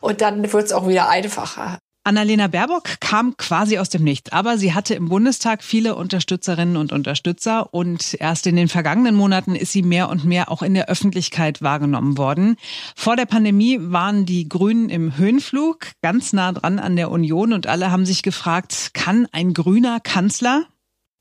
und 0.00 0.20
dann 0.20 0.52
wird 0.52 0.64
es 0.64 0.72
auch 0.72 0.88
wieder 0.88 1.08
einfacher. 1.08 1.78
Annalena 2.04 2.48
Baerbock 2.48 3.00
kam 3.00 3.36
quasi 3.36 3.78
aus 3.78 3.88
dem 3.88 4.02
Nichts, 4.02 4.32
aber 4.32 4.58
sie 4.58 4.74
hatte 4.74 4.94
im 4.94 5.08
Bundestag 5.08 5.62
viele 5.62 5.94
Unterstützerinnen 5.94 6.76
und 6.76 6.92
Unterstützer 6.92 7.72
und 7.72 8.16
erst 8.18 8.48
in 8.48 8.56
den 8.56 8.66
vergangenen 8.66 9.14
Monaten 9.14 9.54
ist 9.54 9.70
sie 9.70 9.82
mehr 9.82 10.08
und 10.08 10.24
mehr 10.24 10.50
auch 10.50 10.62
in 10.62 10.74
der 10.74 10.88
Öffentlichkeit 10.88 11.62
wahrgenommen 11.62 12.18
worden. 12.18 12.56
Vor 12.96 13.14
der 13.14 13.26
Pandemie 13.26 13.78
waren 13.80 14.26
die 14.26 14.48
Grünen 14.48 14.88
im 14.88 15.16
Höhenflug, 15.16 15.92
ganz 16.02 16.32
nah 16.32 16.50
dran 16.50 16.80
an 16.80 16.96
der 16.96 17.10
Union 17.10 17.52
und 17.52 17.68
alle 17.68 17.92
haben 17.92 18.04
sich 18.04 18.24
gefragt, 18.24 18.90
kann 18.94 19.28
ein 19.30 19.54
grüner 19.54 20.00
Kanzler 20.00 20.66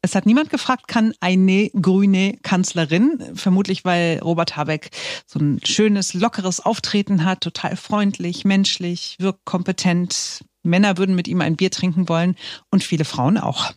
es 0.03 0.15
hat 0.15 0.25
niemand 0.25 0.50
gefragt, 0.50 0.88
kann 0.88 1.13
eine 1.19 1.69
grüne 1.79 2.35
Kanzlerin, 2.41 3.23
vermutlich 3.35 3.85
weil 3.85 4.17
Robert 4.17 4.57
Habeck 4.57 4.89
so 5.27 5.38
ein 5.38 5.59
schönes, 5.63 6.15
lockeres 6.15 6.59
Auftreten 6.59 7.23
hat, 7.23 7.41
total 7.41 7.75
freundlich, 7.75 8.43
menschlich, 8.43 9.15
wirkt 9.19 9.45
kompetent, 9.45 10.43
Männer 10.63 10.97
würden 10.97 11.15
mit 11.15 11.27
ihm 11.27 11.41
ein 11.41 11.55
Bier 11.55 11.71
trinken 11.71 12.09
wollen 12.09 12.35
und 12.69 12.83
viele 12.83 13.05
Frauen 13.05 13.37
auch. 13.37 13.73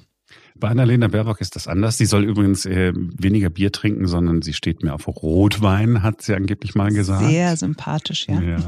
Bei 0.57 0.69
Annalena 0.69 1.09
Baerbock 1.09 1.41
ist 1.41 1.57
das 1.57 1.67
anders. 1.67 1.99
Sie 1.99 2.07
soll 2.07 2.23
übrigens 2.23 2.65
äh, 2.65 2.93
weniger 2.95 3.51
Bier 3.51 3.73
trinken, 3.73 4.07
sondern 4.07 4.41
sie 4.41 4.53
steht 4.53 4.85
mehr 4.85 4.95
auf 4.95 5.09
Rotwein, 5.09 6.05
hat 6.05 6.23
sie 6.23 6.33
angeblich 6.35 6.77
mal 6.77 6.93
gesagt. 6.93 7.25
Sehr 7.25 7.57
sympathisch, 7.57 8.29
ja. 8.29 8.41
ja. 8.41 8.61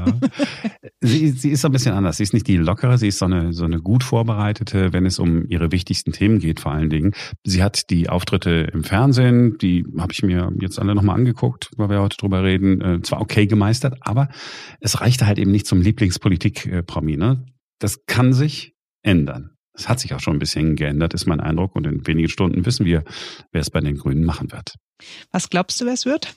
sie, 1.01 1.29
sie 1.29 1.51
ist 1.51 1.61
so 1.61 1.69
ein 1.69 1.71
bisschen 1.71 1.93
anders. 1.93 2.17
Sie 2.17 2.23
ist 2.23 2.33
nicht 2.33 2.47
die 2.47 2.57
lockere, 2.57 2.97
sie 2.97 3.07
ist 3.07 3.19
so 3.19 3.25
eine, 3.25 3.53
so 3.53 3.63
eine 3.63 3.79
gut 3.79 4.03
vorbereitete, 4.03 4.91
wenn 4.91 5.05
es 5.05 5.17
um 5.17 5.47
ihre 5.47 5.71
wichtigsten 5.71 6.11
Themen 6.11 6.39
geht, 6.39 6.59
vor 6.59 6.73
allen 6.73 6.89
Dingen. 6.89 7.13
Sie 7.45 7.63
hat 7.63 7.89
die 7.89 8.09
Auftritte 8.09 8.67
im 8.73 8.83
Fernsehen, 8.83 9.57
die 9.57 9.85
habe 9.97 10.11
ich 10.11 10.23
mir 10.23 10.51
jetzt 10.59 10.79
alle 10.79 10.93
nochmal 10.93 11.15
angeguckt, 11.15 11.71
weil 11.77 11.89
wir 11.89 12.01
heute 12.01 12.17
drüber 12.17 12.43
reden, 12.43 12.81
äh, 12.81 13.01
zwar 13.01 13.21
okay 13.21 13.47
gemeistert, 13.47 13.95
aber 14.01 14.27
es 14.81 14.99
reichte 14.99 15.25
halt 15.25 15.39
eben 15.39 15.51
nicht 15.51 15.67
zum 15.67 15.81
Lieblingspolitik-Promi. 15.81 17.15
Ne? 17.15 17.45
Das 17.79 18.05
kann 18.05 18.33
sich 18.33 18.73
ändern. 19.03 19.51
Es 19.73 19.87
hat 19.87 19.99
sich 19.99 20.13
auch 20.13 20.19
schon 20.19 20.37
ein 20.37 20.39
bisschen 20.39 20.75
geändert, 20.75 21.13
ist 21.13 21.27
mein 21.27 21.39
Eindruck. 21.39 21.75
Und 21.75 21.85
in 21.85 22.05
wenigen 22.07 22.29
Stunden 22.29 22.65
wissen 22.65 22.85
wir, 22.85 23.03
wer 23.51 23.61
es 23.61 23.69
bei 23.69 23.79
den 23.79 23.97
Grünen 23.97 24.23
machen 24.23 24.51
wird. 24.51 24.75
Was 25.31 25.49
glaubst 25.49 25.79
du, 25.79 25.85
wer 25.85 25.93
es 25.93 26.05
wird? 26.05 26.35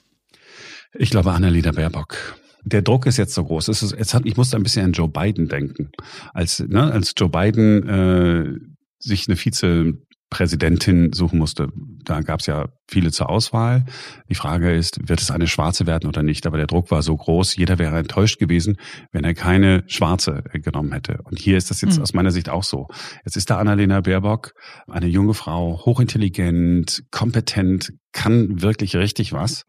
Ich 0.93 1.09
glaube 1.09 1.31
Annalena 1.31 1.71
Baerbock. 1.71 2.39
Der 2.63 2.83
Druck 2.83 3.07
ist 3.07 3.17
jetzt 3.17 3.33
so 3.33 3.43
groß. 3.43 3.69
Es 3.69 3.81
ist, 3.81 3.93
es 3.93 4.13
hat, 4.13 4.25
ich 4.25 4.37
musste 4.37 4.57
ein 4.57 4.63
bisschen 4.63 4.85
an 4.85 4.91
Joe 4.91 5.07
Biden 5.07 5.47
denken. 5.47 5.91
Als, 6.33 6.59
ne, 6.59 6.91
als 6.91 7.13
Joe 7.17 7.29
Biden 7.29 7.89
äh, 7.89 8.59
sich 8.99 9.27
eine 9.27 9.35
Vize 9.35 9.97
Präsidentin 10.31 11.11
suchen 11.13 11.37
musste. 11.37 11.67
Da 12.03 12.21
gab 12.21 12.39
es 12.39 12.47
ja 12.47 12.69
viele 12.89 13.11
zur 13.11 13.29
Auswahl. 13.29 13.85
Die 14.29 14.35
Frage 14.35 14.73
ist, 14.73 15.07
wird 15.07 15.21
es 15.21 15.29
eine 15.29 15.45
Schwarze 15.45 15.85
werden 15.85 16.07
oder 16.07 16.23
nicht? 16.23 16.47
Aber 16.47 16.57
der 16.57 16.67
Druck 16.67 16.89
war 16.89 17.03
so 17.03 17.15
groß, 17.15 17.57
jeder 17.57 17.77
wäre 17.77 17.99
enttäuscht 17.99 18.39
gewesen, 18.39 18.77
wenn 19.11 19.25
er 19.25 19.33
keine 19.35 19.83
Schwarze 19.87 20.43
äh, 20.51 20.59
genommen 20.59 20.93
hätte. 20.93 21.19
Und 21.25 21.37
hier 21.37 21.57
ist 21.57 21.69
das 21.69 21.81
jetzt 21.81 21.97
mhm. 21.97 22.03
aus 22.03 22.13
meiner 22.13 22.31
Sicht 22.31 22.49
auch 22.49 22.63
so. 22.63 22.87
Jetzt 23.25 23.35
ist 23.35 23.49
da 23.49 23.57
Annalena 23.57 23.99
Baerbock, 24.01 24.53
eine 24.87 25.07
junge 25.07 25.33
Frau, 25.33 25.81
hochintelligent, 25.85 27.03
kompetent, 27.11 27.91
kann 28.13 28.61
wirklich 28.61 28.95
richtig 28.95 29.33
was. 29.33 29.65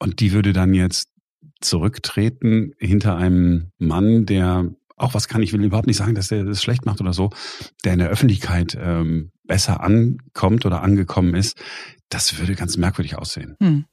Und 0.00 0.18
die 0.18 0.32
würde 0.32 0.52
dann 0.52 0.74
jetzt 0.74 1.08
zurücktreten 1.60 2.72
hinter 2.78 3.16
einem 3.16 3.70
Mann, 3.78 4.26
der 4.26 4.70
auch 4.96 5.14
was 5.14 5.28
kann, 5.28 5.42
ich 5.42 5.52
will 5.52 5.62
überhaupt 5.62 5.86
nicht 5.86 5.96
sagen, 5.96 6.16
dass 6.16 6.28
der 6.28 6.44
das 6.44 6.62
schlecht 6.62 6.84
macht 6.84 7.00
oder 7.00 7.12
so, 7.12 7.30
der 7.84 7.92
in 7.92 7.98
der 8.00 8.08
Öffentlichkeit 8.08 8.76
ähm, 8.80 9.30
besser 9.44 9.82
ankommt 9.82 10.66
oder 10.66 10.82
angekommen 10.82 11.34
ist, 11.34 11.56
das 12.08 12.38
würde 12.38 12.54
ganz 12.54 12.76
merkwürdig 12.76 13.16
aussehen. 13.16 13.56
Hm. 13.60 13.84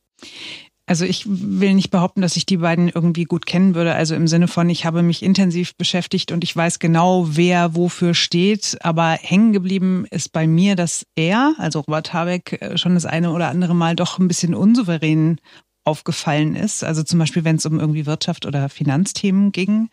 Also 0.92 1.06
ich 1.06 1.26
will 1.26 1.74
nicht 1.74 1.90
behaupten, 1.90 2.22
dass 2.22 2.36
ich 2.36 2.46
die 2.46 2.58
beiden 2.58 2.90
irgendwie 2.90 3.24
gut 3.24 3.46
kennen 3.46 3.76
würde. 3.76 3.96
Also 3.96 4.14
im 4.14 4.28
Sinne 4.28 4.50
von, 4.50 4.70
ich 4.70 4.86
habe 4.86 5.04
mich 5.04 5.24
intensiv 5.24 5.76
beschäftigt 5.76 6.34
und 6.34 6.44
ich 6.44 6.54
weiß 6.54 6.80
genau, 6.80 7.28
wer 7.30 7.76
wofür 7.76 8.14
steht. 8.14 8.78
Aber 8.82 9.12
hängen 9.12 9.54
geblieben 9.54 10.06
ist 10.10 10.34
bei 10.34 10.48
mir, 10.48 10.76
dass 10.76 11.06
er, 11.16 11.54
also 11.58 11.80
Robert 11.80 12.12
Habeck, 12.12 12.62
äh, 12.62 12.78
schon 12.78 12.96
das 12.96 13.06
eine 13.06 13.32
oder 13.32 13.48
andere 13.48 13.74
Mal 13.74 13.96
doch 13.96 14.20
ein 14.20 14.28
bisschen 14.28 14.54
unsouverän 14.54 15.40
aufgefallen 15.86 16.56
ist. 16.56 16.84
Also 16.84 17.04
zum 17.04 17.20
Beispiel, 17.20 17.46
wenn 17.46 17.56
es 17.56 17.66
um 17.66 17.80
irgendwie 17.80 18.06
Wirtschaft 18.06 18.46
oder 18.46 18.68
Finanzthemen 18.68 19.52
ging 19.54 19.90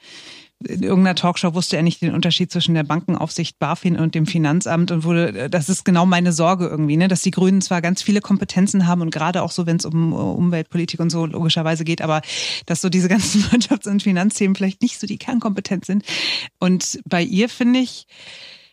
in 0.66 0.82
irgendeiner 0.82 1.14
Talkshow 1.14 1.54
wusste 1.54 1.76
er 1.76 1.82
nicht 1.82 2.02
den 2.02 2.14
Unterschied 2.14 2.50
zwischen 2.50 2.74
der 2.74 2.82
Bankenaufsicht 2.82 3.58
BaFin 3.58 3.96
und 3.96 4.14
dem 4.14 4.26
Finanzamt 4.26 4.90
und 4.90 5.04
wurde, 5.04 5.48
das 5.48 5.68
ist 5.68 5.84
genau 5.84 6.04
meine 6.04 6.32
Sorge 6.32 6.66
irgendwie, 6.66 6.96
ne, 6.96 7.06
dass 7.06 7.22
die 7.22 7.30
Grünen 7.30 7.60
zwar 7.60 7.80
ganz 7.80 8.02
viele 8.02 8.20
Kompetenzen 8.20 8.86
haben 8.86 9.02
und 9.02 9.10
gerade 9.10 9.42
auch 9.42 9.52
so, 9.52 9.66
wenn 9.66 9.76
es 9.76 9.84
um 9.84 10.12
Umweltpolitik 10.12 10.98
und 10.98 11.10
so 11.10 11.26
logischerweise 11.26 11.84
geht, 11.84 12.02
aber 12.02 12.22
dass 12.66 12.80
so 12.80 12.88
diese 12.88 13.08
ganzen 13.08 13.42
Wirtschafts- 13.42 13.88
und 13.88 14.02
Finanzthemen 14.02 14.56
vielleicht 14.56 14.82
nicht 14.82 14.98
so 14.98 15.06
die 15.06 15.18
Kernkompetenz 15.18 15.86
sind. 15.86 16.04
Und 16.58 17.00
bei 17.04 17.22
ihr 17.22 17.48
finde 17.48 17.78
ich, 17.78 18.06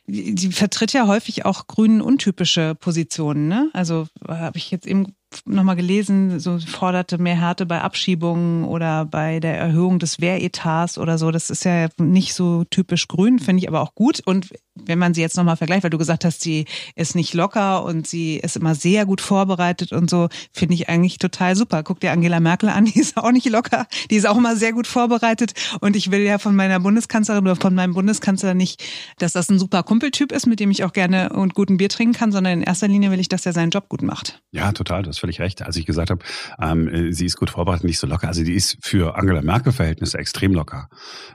die 0.08 0.52
vertritt 0.52 0.94
ja 0.94 1.08
häufig 1.08 1.46
auch 1.46 1.68
grünen 1.68 2.02
untypische 2.02 2.76
Positionen. 2.76 3.48
Ne? 3.48 3.70
Also 3.74 4.08
habe 4.28 4.58
ich 4.58 4.70
jetzt 4.72 4.86
eben 4.86 5.16
nochmal 5.46 5.76
gelesen, 5.76 6.40
so 6.40 6.60
forderte 6.60 7.18
mehr 7.18 7.40
Härte 7.40 7.66
bei 7.66 7.82
Abschiebungen 7.82 8.66
oder 8.66 9.06
bei 9.06 9.40
der 9.40 9.58
Erhöhung 9.58 10.00
des 10.00 10.20
Wehretats 10.22 10.98
oder 10.98 11.18
so. 11.18 11.32
Das 11.32 11.50
ist 11.50 11.66
ja 11.66 11.88
nicht 11.98 12.34
so 12.34 12.64
typisch 12.66 13.08
grün, 13.08 13.40
finde 13.40 13.62
ich 13.62 13.68
aber 13.68 13.82
auch 13.82 13.96
gut. 13.96 14.22
Und 14.26 14.50
wenn 14.76 15.00
man 15.00 15.14
sie 15.14 15.22
jetzt 15.22 15.38
nochmal 15.38 15.56
vergleicht, 15.56 15.84
weil 15.84 15.90
du 15.90 15.98
gesagt 15.98 16.26
hast, 16.26 16.42
sie 16.42 16.66
ist 16.96 17.16
nicht 17.16 17.34
locker 17.34 17.84
und 17.84 18.08
sie 18.08 18.38
ist 18.38 18.58
immer 18.58 18.76
sehr 18.76 19.06
gut 19.06 19.22
vorbereitet 19.22 19.92
und 19.92 20.10
so, 20.10 20.28
finde 20.52 20.76
ich 20.76 20.90
eigentlich 20.90 21.18
total 21.18 21.56
super. 21.56 21.84
Guck 21.84 22.02
dir 22.02 22.12
Angela 22.12 22.40
Merkel 22.40 22.70
an, 22.70 22.86
die 22.96 23.00
ist 23.00 23.18
auch 23.18 23.32
nicht 23.32 23.50
locker, 23.50 23.88
die 24.12 24.16
ist 24.16 24.28
auch 24.28 24.38
immer 24.38 24.56
sehr 24.56 24.74
gut 24.74 24.88
vorbereitet. 24.88 25.54
Und 25.80 25.96
ich 25.96 26.12
will 26.12 26.22
ja 26.22 26.38
von 26.38 26.56
meiner 26.56 26.80
Bundeskanzlerin 26.80 27.46
oder 27.46 27.56
von 27.56 27.74
meinem 27.74 27.94
Bundeskanzler 27.94 28.54
nicht, 28.54 28.84
dass 29.18 29.34
das 29.34 29.50
ein 29.50 29.60
super 29.60 29.84
Kumpeltyp 29.84 30.32
ist, 30.32 30.46
mit 30.46 30.60
dem 30.60 30.72
ich 30.72 30.84
auch 30.84 30.94
gerne 30.94 31.30
und 31.30 31.54
guten 31.54 31.78
Bier 31.78 31.90
trinken 31.90 32.14
kann, 32.14 32.32
sondern 32.32 32.60
in 32.60 32.62
erster 32.62 32.88
Linie 32.88 33.12
will 33.12 33.20
ich, 33.20 33.30
dass 33.30 33.46
er 33.46 33.54
seinen 33.54 33.70
Job 33.70 33.90
gut 33.90 34.02
macht. 34.02 34.42
Ja, 34.52 34.72
total, 34.72 35.04
das 35.04 35.18
völlig 35.26 35.40
recht. 35.40 35.64
Als 35.64 35.76
ich 35.76 35.86
gesagt 35.86 36.12
habe, 36.12 36.24
ähm, 36.62 36.88
äh, 36.88 37.12
sie 37.12 37.26
ist 37.26 37.38
gut 37.38 37.50
vorbereitet, 37.50 37.84
nicht 37.84 37.98
so 37.98 38.06
locker. 38.06 38.28
Also 38.28 38.44
die 38.44 38.54
ist 38.54 38.78
für 38.82 39.18
Angela 39.18 39.42
Merkel 39.42 39.74
Verhältnisse 39.74 40.20
extrem 40.20 40.54
locker. 40.54 40.88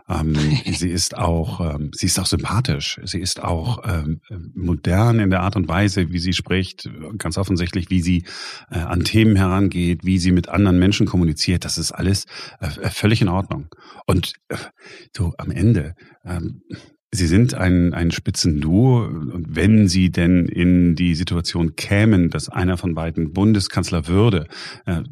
Ähm, 0.09 0.35
sie 0.73 0.91
ist 0.91 1.17
auch, 1.17 1.61
ähm, 1.75 1.91
sie 1.93 2.07
ist 2.07 2.21
auch 2.21 2.27
sympathisch. 2.27 3.01
Sie 3.05 3.21
ist 3.21 3.43
auch 3.43 3.83
ähm, 3.85 4.21
modern 4.55 5.19
in 5.19 5.31
der 5.31 5.41
Art 5.41 5.57
und 5.57 5.67
Weise, 5.67 6.13
wie 6.13 6.21
sie 6.21 6.33
spricht. 6.33 6.89
Ganz 7.19 7.37
offensichtlich, 7.37 7.91
wie 7.91 8.01
sie 8.01 8.25
äh, 8.71 8.79
an 8.79 9.03
Themen 9.03 9.35
herangeht, 9.35 10.05
wie 10.05 10.19
sie 10.19 10.31
mit 10.31 10.49
anderen 10.49 10.79
Menschen 10.79 11.07
kommuniziert. 11.07 11.65
Das 11.65 11.77
ist 11.77 11.91
alles 11.91 12.27
äh, 12.61 12.91
völlig 12.91 13.21
in 13.21 13.29
Ordnung. 13.29 13.67
Und 14.07 14.35
äh, 14.49 14.57
so 15.17 15.35
am 15.37 15.51
Ende. 15.51 15.97
Ähm, 16.25 16.63
Sie 17.13 17.27
sind 17.27 17.55
ein, 17.55 17.93
ein 17.93 18.11
Spitzenduo. 18.13 19.05
Und 19.05 19.47
wenn 19.49 19.89
Sie 19.89 20.11
denn 20.11 20.47
in 20.47 20.95
die 20.95 21.15
Situation 21.15 21.75
kämen, 21.75 22.31
dass 22.31 22.49
einer 22.49 22.77
von 22.77 22.95
beiden 22.95 23.33
Bundeskanzler 23.33 24.07
würde, 24.07 24.47
äh, 24.87 25.03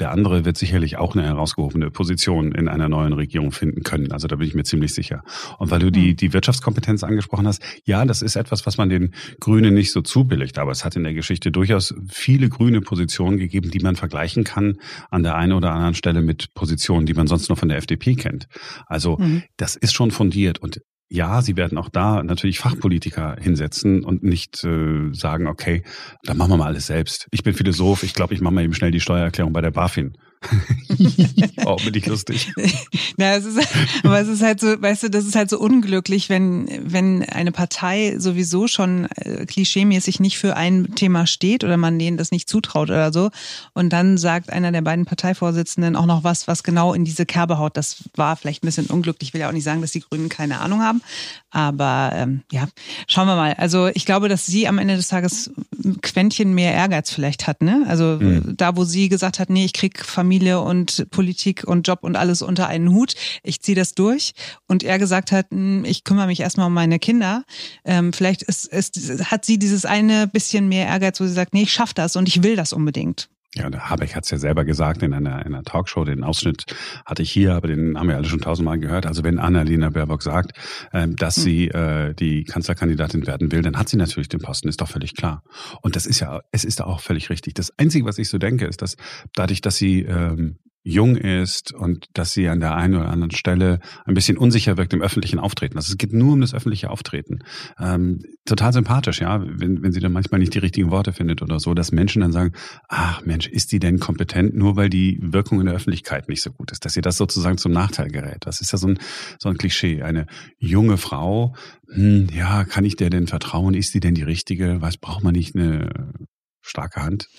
der 0.00 0.10
andere 0.10 0.44
wird 0.44 0.56
sicherlich 0.56 0.96
auch 0.96 1.14
eine 1.14 1.24
herausgehobene 1.24 1.90
Position 1.90 2.52
in 2.52 2.66
einer 2.66 2.88
neuen 2.88 3.12
Regierung 3.12 3.52
finden 3.52 3.84
können. 3.84 4.10
Also 4.10 4.26
da 4.26 4.36
bin 4.36 4.48
ich 4.48 4.54
mir 4.54 4.64
ziemlich 4.64 4.92
sicher. 4.92 5.22
Und 5.58 5.70
weil 5.70 5.78
du 5.78 5.90
die, 5.90 6.10
hm. 6.10 6.16
die 6.16 6.32
Wirtschaftskompetenz 6.32 7.04
angesprochen 7.04 7.46
hast, 7.46 7.62
ja, 7.84 8.04
das 8.04 8.20
ist 8.20 8.34
etwas, 8.34 8.66
was 8.66 8.76
man 8.76 8.88
den 8.88 9.14
Grünen 9.38 9.74
nicht 9.74 9.92
so 9.92 10.02
zubilligt. 10.02 10.58
Aber 10.58 10.72
es 10.72 10.84
hat 10.84 10.96
in 10.96 11.04
der 11.04 11.14
Geschichte 11.14 11.52
durchaus 11.52 11.94
viele 12.08 12.48
grüne 12.48 12.80
Positionen 12.80 13.38
gegeben, 13.38 13.70
die 13.70 13.78
man 13.80 13.94
vergleichen 13.94 14.42
kann 14.42 14.78
an 15.10 15.22
der 15.22 15.36
einen 15.36 15.52
oder 15.52 15.72
anderen 15.72 15.94
Stelle 15.94 16.22
mit 16.22 16.54
Positionen, 16.54 17.06
die 17.06 17.14
man 17.14 17.28
sonst 17.28 17.48
nur 17.48 17.56
von 17.56 17.68
der 17.68 17.78
FDP 17.78 18.16
kennt. 18.16 18.48
Also 18.86 19.16
mhm. 19.18 19.44
das 19.56 19.76
ist 19.76 19.94
schon 19.94 20.10
fundiert. 20.10 20.58
Und 20.58 20.80
ja, 21.08 21.42
sie 21.42 21.56
werden 21.56 21.78
auch 21.78 21.88
da 21.88 22.22
natürlich 22.22 22.58
Fachpolitiker 22.58 23.36
hinsetzen 23.40 24.04
und 24.04 24.22
nicht 24.22 24.64
äh, 24.64 25.12
sagen, 25.12 25.46
okay, 25.46 25.82
dann 26.22 26.36
machen 26.36 26.50
wir 26.52 26.56
mal 26.56 26.66
alles 26.66 26.86
selbst. 26.86 27.28
Ich 27.30 27.42
bin 27.42 27.54
Philosoph, 27.54 28.02
ich 28.02 28.14
glaube, 28.14 28.34
ich 28.34 28.40
mache 28.40 28.54
mal 28.54 28.64
eben 28.64 28.74
schnell 28.74 28.90
die 28.90 29.00
Steuererklärung 29.00 29.52
bei 29.52 29.60
der 29.60 29.70
BaFin. 29.70 30.16
oh, 31.64 31.76
bin 31.76 31.94
ich 31.94 32.06
lustig. 32.06 32.52
Na, 33.16 33.34
es 33.34 33.44
ist, 33.44 33.66
aber 34.02 34.20
es 34.20 34.28
ist 34.28 34.42
halt 34.42 34.60
so, 34.60 34.80
weißt 34.80 35.04
du, 35.04 35.10
das 35.10 35.24
ist 35.24 35.34
halt 35.34 35.50
so 35.50 35.58
unglücklich, 35.58 36.28
wenn, 36.28 36.68
wenn 36.82 37.22
eine 37.24 37.52
Partei 37.52 38.16
sowieso 38.18 38.66
schon 38.66 39.06
äh, 39.16 39.46
klischeemäßig 39.46 40.20
nicht 40.20 40.38
für 40.38 40.56
ein 40.56 40.94
Thema 40.94 41.26
steht 41.26 41.64
oder 41.64 41.76
man 41.76 41.98
denen 41.98 42.16
das 42.16 42.30
nicht 42.30 42.48
zutraut 42.48 42.90
oder 42.90 43.12
so. 43.12 43.30
Und 43.72 43.92
dann 43.92 44.18
sagt 44.18 44.50
einer 44.50 44.72
der 44.72 44.82
beiden 44.82 45.04
Parteivorsitzenden 45.04 45.96
auch 45.96 46.06
noch 46.06 46.24
was, 46.24 46.46
was 46.48 46.62
genau 46.62 46.94
in 46.94 47.04
diese 47.04 47.26
Kerbe 47.26 47.58
haut. 47.58 47.76
Das 47.76 48.04
war 48.14 48.36
vielleicht 48.36 48.62
ein 48.62 48.66
bisschen 48.66 48.86
unglücklich. 48.86 49.30
Ich 49.30 49.34
will 49.34 49.40
ja 49.40 49.48
auch 49.48 49.52
nicht 49.52 49.64
sagen, 49.64 49.80
dass 49.80 49.92
die 49.92 50.00
Grünen 50.00 50.28
keine 50.28 50.60
Ahnung 50.60 50.82
haben. 50.82 51.02
Aber 51.50 52.10
ähm, 52.14 52.42
ja, 52.50 52.66
schauen 53.06 53.28
wir 53.28 53.36
mal. 53.36 53.54
Also 53.54 53.88
ich 53.88 54.06
glaube, 54.06 54.28
dass 54.28 54.46
sie 54.46 54.66
am 54.66 54.78
Ende 54.78 54.96
des 54.96 55.08
Tages 55.08 55.52
ein 55.84 56.00
Quäntchen 56.00 56.52
mehr 56.52 56.72
Ehrgeiz 56.72 57.10
vielleicht 57.10 57.46
hat. 57.46 57.62
Ne? 57.62 57.84
Also 57.88 58.18
mhm. 58.20 58.54
da, 58.56 58.76
wo 58.76 58.84
sie 58.84 59.08
gesagt 59.08 59.38
hat, 59.38 59.50
nee, 59.50 59.64
ich 59.64 59.72
krieg 59.72 60.04
Familie 60.04 60.33
Familie 60.34 60.60
und 60.60 61.08
Politik 61.10 61.62
und 61.64 61.86
Job 61.86 62.00
und 62.02 62.16
alles 62.16 62.42
unter 62.42 62.66
einen 62.66 62.90
Hut. 62.90 63.14
Ich 63.44 63.60
ziehe 63.60 63.76
das 63.76 63.94
durch. 63.94 64.32
Und 64.66 64.82
er 64.82 64.98
gesagt 64.98 65.30
hat, 65.30 65.46
hm, 65.52 65.84
ich 65.84 66.02
kümmere 66.02 66.26
mich 66.26 66.40
erstmal 66.40 66.66
um 66.66 66.74
meine 66.74 66.98
Kinder. 66.98 67.44
Ähm, 67.84 68.12
vielleicht 68.12 68.42
ist, 68.42 68.66
ist, 68.66 69.30
hat 69.30 69.44
sie 69.44 69.60
dieses 69.60 69.84
eine 69.84 70.26
bisschen 70.26 70.68
mehr 70.68 70.86
Ehrgeiz, 70.86 71.20
wo 71.20 71.24
sie 71.24 71.32
sagt, 71.32 71.54
nee, 71.54 71.62
ich 71.62 71.72
schaffe 71.72 71.94
das 71.94 72.16
und 72.16 72.26
ich 72.26 72.42
will 72.42 72.56
das 72.56 72.72
unbedingt. 72.72 73.28
Ja, 73.54 73.70
der 73.70 73.88
Habeck 73.88 74.16
hat 74.16 74.24
es 74.24 74.30
ja 74.30 74.38
selber 74.38 74.64
gesagt 74.64 75.02
in 75.02 75.14
einer, 75.14 75.36
einer 75.36 75.62
Talkshow. 75.62 76.04
Den 76.04 76.24
Ausschnitt 76.24 76.64
hatte 77.06 77.22
ich 77.22 77.30
hier, 77.30 77.54
aber 77.54 77.68
den 77.68 77.96
haben 77.96 78.08
wir 78.08 78.16
alle 78.16 78.26
schon 78.26 78.40
tausendmal 78.40 78.78
gehört. 78.78 79.06
Also 79.06 79.22
wenn 79.22 79.38
Annalena 79.38 79.90
Baerbock 79.90 80.22
sagt, 80.22 80.58
äh, 80.92 81.06
dass 81.08 81.36
hm. 81.36 81.42
sie 81.42 81.68
äh, 81.68 82.14
die 82.14 82.44
Kanzlerkandidatin 82.44 83.26
werden 83.26 83.52
will, 83.52 83.62
dann 83.62 83.78
hat 83.78 83.88
sie 83.88 83.96
natürlich 83.96 84.28
den 84.28 84.40
Posten, 84.40 84.68
ist 84.68 84.80
doch 84.80 84.88
völlig 84.88 85.14
klar. 85.14 85.44
Und 85.82 85.94
das 85.94 86.06
ist 86.06 86.18
ja, 86.20 86.40
es 86.50 86.64
ist 86.64 86.82
auch 86.82 87.00
völlig 87.00 87.30
richtig. 87.30 87.54
Das 87.54 87.72
Einzige, 87.78 88.06
was 88.06 88.18
ich 88.18 88.28
so 88.28 88.38
denke, 88.38 88.66
ist, 88.66 88.82
dass 88.82 88.96
dadurch, 89.34 89.60
dass 89.60 89.76
sie 89.76 90.02
ähm, 90.02 90.58
jung 90.86 91.16
ist 91.16 91.72
und 91.72 92.08
dass 92.12 92.32
sie 92.32 92.46
an 92.48 92.60
der 92.60 92.76
einen 92.76 92.94
oder 92.94 93.08
anderen 93.08 93.30
Stelle 93.30 93.80
ein 94.04 94.12
bisschen 94.12 94.36
unsicher 94.36 94.76
wirkt 94.76 94.92
im 94.92 95.00
öffentlichen 95.00 95.38
Auftreten. 95.38 95.78
Also 95.78 95.90
es 95.90 95.96
geht 95.96 96.12
nur 96.12 96.34
um 96.34 96.42
das 96.42 96.52
öffentliche 96.52 96.90
Auftreten. 96.90 97.38
Ähm, 97.80 98.22
total 98.44 98.74
sympathisch, 98.74 99.22
ja, 99.22 99.42
wenn, 99.42 99.82
wenn 99.82 99.92
sie 99.92 100.00
dann 100.00 100.12
manchmal 100.12 100.40
nicht 100.40 100.52
die 100.52 100.58
richtigen 100.58 100.90
Worte 100.90 101.14
findet 101.14 101.40
oder 101.40 101.58
so, 101.58 101.72
dass 101.72 101.90
Menschen 101.90 102.20
dann 102.20 102.32
sagen, 102.32 102.52
ach 102.88 103.24
Mensch, 103.24 103.48
ist 103.48 103.72
die 103.72 103.78
denn 103.78 103.98
kompetent, 103.98 104.54
nur 104.54 104.76
weil 104.76 104.90
die 104.90 105.18
Wirkung 105.22 105.58
in 105.60 105.66
der 105.66 105.74
Öffentlichkeit 105.74 106.28
nicht 106.28 106.42
so 106.42 106.52
gut 106.52 106.70
ist, 106.70 106.84
dass 106.84 106.92
sie 106.92 107.00
das 107.00 107.16
sozusagen 107.16 107.56
zum 107.56 107.72
Nachteil 107.72 108.08
gerät. 108.08 108.38
Das 108.40 108.60
ist 108.60 108.70
ja 108.70 108.76
so 108.76 108.88
ein, 108.88 108.98
so 109.38 109.48
ein 109.48 109.56
Klischee. 109.56 110.02
Eine 110.02 110.26
junge 110.58 110.98
Frau, 110.98 111.54
hm, 111.88 112.28
ja, 112.30 112.64
kann 112.64 112.84
ich 112.84 112.96
der 112.96 113.08
denn 113.08 113.26
vertrauen? 113.26 113.72
Ist 113.72 113.94
die 113.94 114.00
denn 114.00 114.14
die 114.14 114.22
richtige? 114.22 114.82
Was 114.82 114.98
braucht 114.98 115.24
man 115.24 115.32
nicht 115.32 115.56
eine 115.56 116.12
starke 116.60 117.02
Hand? 117.02 117.30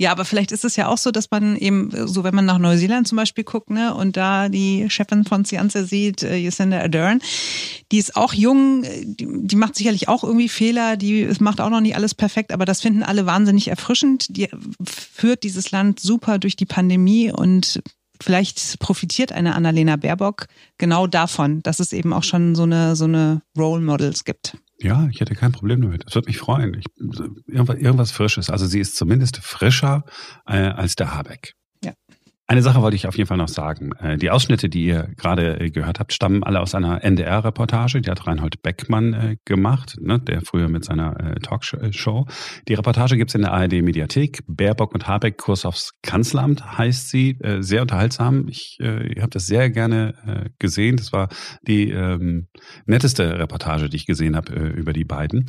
Ja, 0.00 0.12
aber 0.12 0.24
vielleicht 0.24 0.52
ist 0.52 0.64
es 0.64 0.76
ja 0.76 0.86
auch 0.86 0.96
so, 0.96 1.10
dass 1.10 1.32
man 1.32 1.56
eben, 1.56 1.90
so 2.06 2.22
wenn 2.22 2.34
man 2.34 2.44
nach 2.44 2.58
Neuseeland 2.58 3.08
zum 3.08 3.16
Beispiel 3.16 3.42
guckt, 3.42 3.68
ne, 3.68 3.92
und 3.92 4.16
da 4.16 4.48
die 4.48 4.88
Chefin 4.88 5.24
von 5.24 5.44
Cianza 5.44 5.82
sieht, 5.82 6.22
äh, 6.22 6.36
Jacinda 6.36 6.78
Ardern, 6.78 7.20
die 7.90 7.98
ist 7.98 8.14
auch 8.14 8.32
jung, 8.32 8.84
die, 8.84 9.26
die 9.26 9.56
macht 9.56 9.74
sicherlich 9.74 10.08
auch 10.08 10.22
irgendwie 10.22 10.48
Fehler, 10.48 10.96
die 10.96 11.28
macht 11.40 11.60
auch 11.60 11.70
noch 11.70 11.80
nicht 11.80 11.96
alles 11.96 12.14
perfekt, 12.14 12.52
aber 12.52 12.64
das 12.64 12.80
finden 12.80 13.02
alle 13.02 13.26
wahnsinnig 13.26 13.66
erfrischend. 13.66 14.36
Die 14.36 14.48
führt 14.86 15.42
dieses 15.42 15.72
Land 15.72 15.98
super 15.98 16.38
durch 16.38 16.54
die 16.54 16.66
Pandemie 16.66 17.32
und 17.32 17.82
vielleicht 18.22 18.78
profitiert 18.78 19.32
eine 19.32 19.56
Annalena 19.56 19.96
Baerbock 19.96 20.46
genau 20.78 21.08
davon, 21.08 21.60
dass 21.64 21.80
es 21.80 21.92
eben 21.92 22.12
auch 22.12 22.22
schon 22.24 22.54
so 22.54 22.62
eine, 22.62 22.94
so 22.94 23.04
eine 23.04 23.42
Role 23.56 23.82
Models 23.82 24.24
gibt. 24.24 24.56
Ja, 24.80 25.08
ich 25.10 25.20
hätte 25.20 25.34
kein 25.34 25.52
Problem 25.52 25.80
damit. 25.80 26.04
Es 26.06 26.14
würde 26.14 26.28
mich 26.28 26.38
freuen. 26.38 26.74
Ich, 26.74 26.86
irgendwas, 27.48 28.12
Frisches. 28.12 28.48
Also 28.48 28.66
sie 28.66 28.78
ist 28.78 28.96
zumindest 28.96 29.38
frischer 29.38 30.04
äh, 30.46 30.56
als 30.56 30.94
der 30.94 31.14
Habeck. 31.14 31.54
Eine 32.50 32.62
Sache 32.62 32.80
wollte 32.80 32.96
ich 32.96 33.06
auf 33.06 33.18
jeden 33.18 33.28
Fall 33.28 33.36
noch 33.36 33.48
sagen. 33.48 33.92
Äh, 34.00 34.16
die 34.16 34.30
Ausschnitte, 34.30 34.70
die 34.70 34.86
ihr 34.86 35.10
gerade 35.18 35.60
äh, 35.60 35.70
gehört 35.70 36.00
habt, 36.00 36.14
stammen 36.14 36.42
alle 36.42 36.60
aus 36.60 36.74
einer 36.74 37.04
NDR-Reportage. 37.04 38.00
Die 38.00 38.10
hat 38.10 38.26
Reinhold 38.26 38.62
Beckmann 38.62 39.12
äh, 39.12 39.36
gemacht, 39.44 39.98
ne, 40.00 40.18
der 40.18 40.40
früher 40.40 40.70
mit 40.70 40.82
seiner 40.82 41.34
Talkshow. 41.42 42.26
Die 42.66 42.72
Reportage 42.72 43.18
gibt's 43.18 43.34
in 43.34 43.42
der 43.42 43.52
ARD-Mediathek. 43.52 44.44
Baerbock 44.46 44.94
und 44.94 45.06
Habeck, 45.06 45.36
Kurs 45.36 45.66
aufs 45.66 45.92
Kanzleramt 46.02 46.78
heißt 46.78 47.10
sie. 47.10 47.38
Sehr 47.58 47.82
unterhaltsam. 47.82 48.48
Ich, 48.48 48.78
ich 48.80 49.20
habe 49.20 49.30
das 49.30 49.46
sehr 49.46 49.68
gerne 49.70 50.50
gesehen. 50.58 50.96
Das 50.96 51.12
war 51.12 51.28
die 51.66 51.90
ähm, 51.90 52.48
netteste 52.86 53.38
Reportage, 53.38 53.88
die 53.88 53.96
ich 53.96 54.06
gesehen 54.06 54.36
habe 54.36 54.54
über 54.54 54.92
die 54.92 55.04
beiden. 55.04 55.46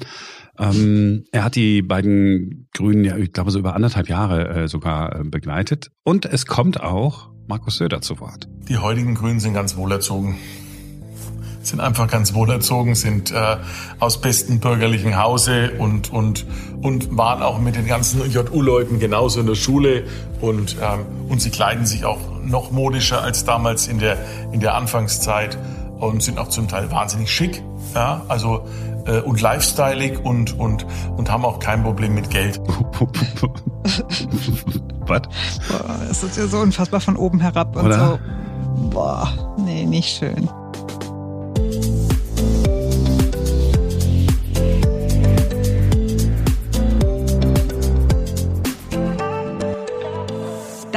Ähm, 0.59 1.23
er 1.31 1.45
hat 1.45 1.55
die 1.55 1.81
beiden 1.81 2.67
Grünen 2.73 3.05
ja, 3.05 3.15
ich 3.17 3.31
glaube, 3.31 3.51
so 3.51 3.59
über 3.59 3.75
anderthalb 3.75 4.09
Jahre 4.09 4.49
äh, 4.49 4.67
sogar 4.67 5.15
äh, 5.15 5.23
begleitet. 5.23 5.89
Und 6.03 6.25
es 6.25 6.45
kommt 6.45 6.81
auch 6.81 7.29
Markus 7.47 7.77
Söder 7.77 8.01
zu 8.01 8.19
Wort. 8.19 8.47
Die 8.67 8.77
heutigen 8.77 9.15
Grünen 9.15 9.39
sind 9.39 9.53
ganz 9.53 9.75
wohlerzogen. 9.77 10.35
Sind 11.61 11.79
einfach 11.79 12.09
ganz 12.09 12.33
wohlerzogen, 12.33 12.95
sind 12.95 13.31
äh, 13.31 13.57
aus 13.99 14.21
bestem 14.21 14.59
bürgerlichen 14.59 15.17
Hause 15.17 15.71
und, 15.77 16.11
und, 16.11 16.45
und 16.81 17.15
waren 17.15 17.41
auch 17.41 17.59
mit 17.59 17.75
den 17.75 17.85
ganzen 17.85 18.29
JU-Leuten 18.29 18.99
genauso 18.99 19.39
in 19.39 19.45
der 19.45 19.55
Schule. 19.55 20.03
Und, 20.41 20.77
ähm, 20.81 21.29
und 21.29 21.41
sie 21.41 21.51
kleiden 21.51 21.85
sich 21.85 22.05
auch 22.05 22.19
noch 22.43 22.71
modischer 22.71 23.21
als 23.21 23.45
damals 23.45 23.87
in 23.87 23.99
der, 23.99 24.17
in 24.51 24.59
der 24.59 24.75
Anfangszeit 24.75 25.57
und 25.99 26.23
sind 26.23 26.39
auch 26.39 26.47
zum 26.49 26.67
Teil 26.67 26.91
wahnsinnig 26.91 27.31
schick. 27.31 27.63
Ja, 27.93 28.23
also 28.27 28.65
äh, 29.05 29.21
und 29.21 29.41
lifestyleig 29.41 30.23
und, 30.23 30.57
und, 30.59 30.85
und 31.17 31.31
haben 31.31 31.45
auch 31.45 31.59
kein 31.59 31.83
Problem 31.83 32.15
mit 32.15 32.29
Geld. 32.29 32.59
Was? 35.07 35.21
Es 36.11 36.23
ist 36.23 36.37
ja 36.37 36.47
so 36.47 36.59
unfassbar 36.59 37.01
von 37.01 37.15
oben 37.15 37.39
herab 37.39 37.75
und 37.75 37.85
Oder? 37.85 37.97
so. 37.97 38.19
Boah, 38.89 39.55
nee, 39.57 39.85
nicht 39.85 40.17
schön. 40.17 40.49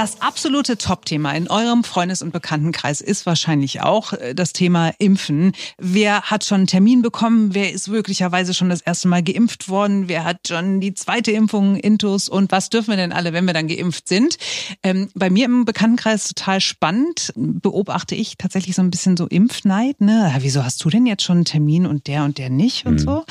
Das 0.02 0.20
absolute 0.20 0.78
Top-Thema 0.78 1.30
in 1.30 1.46
eurem 1.46 1.84
Freundes- 1.84 2.22
und 2.22 2.32
Bekanntenkreis 2.32 3.00
ist 3.00 3.24
wahrscheinlich 3.24 3.82
auch 3.82 4.12
äh, 4.12 4.34
das 4.34 4.52
Thema 4.52 4.90
Impfen. 4.98 5.52
Wer 5.78 6.22
hat 6.22 6.44
schon 6.44 6.56
einen 6.56 6.66
Termin 6.66 7.02
bekommen? 7.02 7.54
Wer 7.54 7.72
ist 7.72 7.86
möglicherweise 7.86 8.52
schon 8.52 8.68
das 8.68 8.80
erste 8.80 9.06
Mal 9.06 9.22
geimpft 9.22 9.68
worden? 9.68 10.08
Wer 10.08 10.24
hat 10.24 10.48
schon 10.48 10.80
die 10.80 10.92
zweite 10.94 11.30
Impfung, 11.30 11.76
Intus? 11.76 12.28
Und 12.28 12.50
was 12.50 12.68
dürfen 12.68 12.88
wir 12.88 12.96
denn 12.96 13.12
alle, 13.12 13.32
wenn 13.32 13.44
wir 13.44 13.54
dann 13.54 13.68
geimpft 13.68 14.08
sind? 14.08 14.38
Ähm, 14.82 15.08
bei 15.14 15.30
mir 15.30 15.44
im 15.44 15.64
Bekanntenkreis 15.64 16.26
total 16.26 16.60
spannend 16.60 17.32
beobachte 17.36 18.16
ich 18.16 18.36
tatsächlich 18.36 18.74
so 18.74 18.82
ein 18.82 18.90
bisschen 18.90 19.16
so 19.16 19.28
Impfneid. 19.28 20.00
Ne? 20.00 20.34
Wieso 20.40 20.64
hast 20.64 20.84
du 20.84 20.90
denn 20.90 21.06
jetzt 21.06 21.22
schon 21.22 21.36
einen 21.36 21.44
Termin 21.44 21.86
und 21.86 22.08
der 22.08 22.24
und 22.24 22.38
der 22.38 22.50
nicht 22.50 22.86
und 22.86 22.94
mhm. 22.94 22.98
so? 22.98 23.24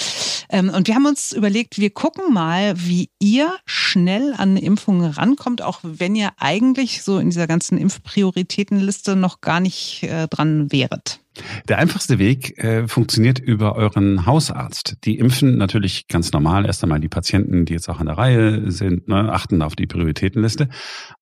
Ähm, 0.47 0.69
und 0.69 0.87
wir 0.87 0.95
haben 0.95 1.05
uns 1.05 1.33
überlegt, 1.33 1.79
wir 1.79 1.89
gucken 1.89 2.33
mal, 2.33 2.75
wie 2.77 3.09
ihr 3.19 3.53
schnell 3.65 4.33
an 4.37 4.55
Impfungen 4.55 5.11
rankommt, 5.11 5.61
auch 5.61 5.79
wenn 5.83 6.15
ihr 6.15 6.31
eigentlich 6.37 6.60
eigentlich 6.61 7.01
so 7.01 7.17
in 7.17 7.29
dieser 7.29 7.47
ganzen 7.47 7.77
Impfprioritätenliste 7.77 9.15
noch 9.15 9.41
gar 9.41 9.59
nicht 9.59 10.03
äh, 10.03 10.27
dran 10.27 10.71
wäret? 10.71 11.19
Der 11.67 11.77
einfachste 11.77 12.19
Weg 12.19 12.61
äh, 12.61 12.87
funktioniert 12.87 13.39
über 13.39 13.75
euren 13.75 14.25
Hausarzt. 14.25 14.97
Die 15.05 15.17
impfen 15.17 15.57
natürlich 15.57 16.07
ganz 16.07 16.31
normal 16.33 16.65
erst 16.65 16.83
einmal 16.83 16.99
die 16.99 17.07
Patienten, 17.07 17.65
die 17.65 17.73
jetzt 17.73 17.89
auch 17.89 17.99
an 17.99 18.07
der 18.07 18.17
Reihe 18.17 18.69
sind, 18.69 19.07
ne, 19.07 19.31
achten 19.31 19.61
auf 19.61 19.75
die 19.75 19.87
Prioritätenliste. 19.87 20.69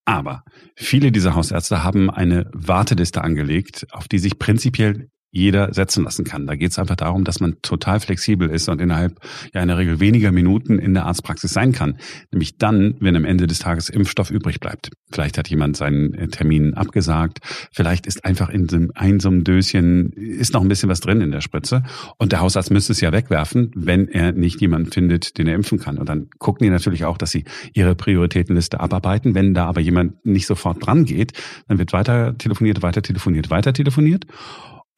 Aber 0.05 0.43
viele 0.75 1.11
dieser 1.11 1.35
Hausärzte 1.35 1.83
haben 1.83 2.09
eine 2.09 2.49
Warteliste 2.53 3.23
angelegt, 3.23 3.87
auf 3.91 4.07
die 4.07 4.19
sich 4.19 4.39
prinzipiell 4.39 5.09
jeder 5.31 5.73
setzen 5.73 6.03
lassen 6.03 6.25
kann. 6.25 6.47
Da 6.47 6.55
geht 6.55 6.71
es 6.71 6.79
einfach 6.79 6.95
darum, 6.95 7.23
dass 7.23 7.39
man 7.39 7.61
total 7.61 7.99
flexibel 7.99 8.49
ist 8.49 8.67
und 8.69 8.81
innerhalb 8.81 9.19
ja 9.53 9.61
in 9.61 9.67
der 9.67 9.77
Regel 9.77 9.99
weniger 9.99 10.31
Minuten 10.31 10.79
in 10.79 10.93
der 10.93 11.05
Arztpraxis 11.05 11.53
sein 11.53 11.71
kann. 11.71 11.97
Nämlich 12.31 12.57
dann, 12.57 12.95
wenn 12.99 13.15
am 13.15 13.25
Ende 13.25 13.47
des 13.47 13.59
Tages 13.59 13.89
Impfstoff 13.89 14.31
übrig 14.31 14.59
bleibt. 14.59 14.89
Vielleicht 15.11 15.37
hat 15.37 15.47
jemand 15.47 15.77
seinen 15.77 16.13
äh, 16.13 16.27
Termin 16.27 16.73
abgesagt, 16.73 17.39
vielleicht 17.71 18.07
ist 18.07 18.25
einfach 18.25 18.49
in 18.49 18.91
einem 18.95 19.43
Döschen, 19.43 20.11
ist 20.13 20.53
noch 20.53 20.61
ein 20.61 20.67
bisschen 20.67 20.89
was 20.89 20.99
drin 20.99 21.21
in 21.21 21.31
der 21.31 21.41
Spritze 21.41 21.83
und 22.17 22.31
der 22.31 22.41
Hausarzt 22.41 22.71
müsste 22.71 22.93
es 22.93 23.01
ja 23.01 23.11
wegwerfen, 23.11 23.71
wenn 23.75 24.07
er 24.07 24.31
nicht 24.31 24.61
jemanden 24.61 24.91
findet, 24.91 25.37
den 25.37 25.47
er 25.47 25.55
impfen 25.55 25.79
kann. 25.79 25.97
Und 25.97 26.09
dann 26.09 26.29
gucken 26.37 26.65
die 26.65 26.69
natürlich 26.69 27.05
auch, 27.05 27.17
dass 27.17 27.31
sie 27.31 27.45
ihre 27.73 27.95
Prioritätenliste 27.95 28.79
abarbeiten. 28.79 29.35
Wenn 29.35 29.53
da 29.53 29.65
aber 29.65 29.81
jemand 29.81 30.25
nicht 30.25 30.47
sofort 30.47 30.85
dran 30.85 31.05
geht, 31.05 31.33
dann 31.67 31.77
wird 31.77 31.93
weiter 31.93 32.37
telefoniert, 32.37 32.81
weiter 32.81 33.01
telefoniert, 33.01 33.49
weiter 33.49 33.73
telefoniert. 33.73 34.25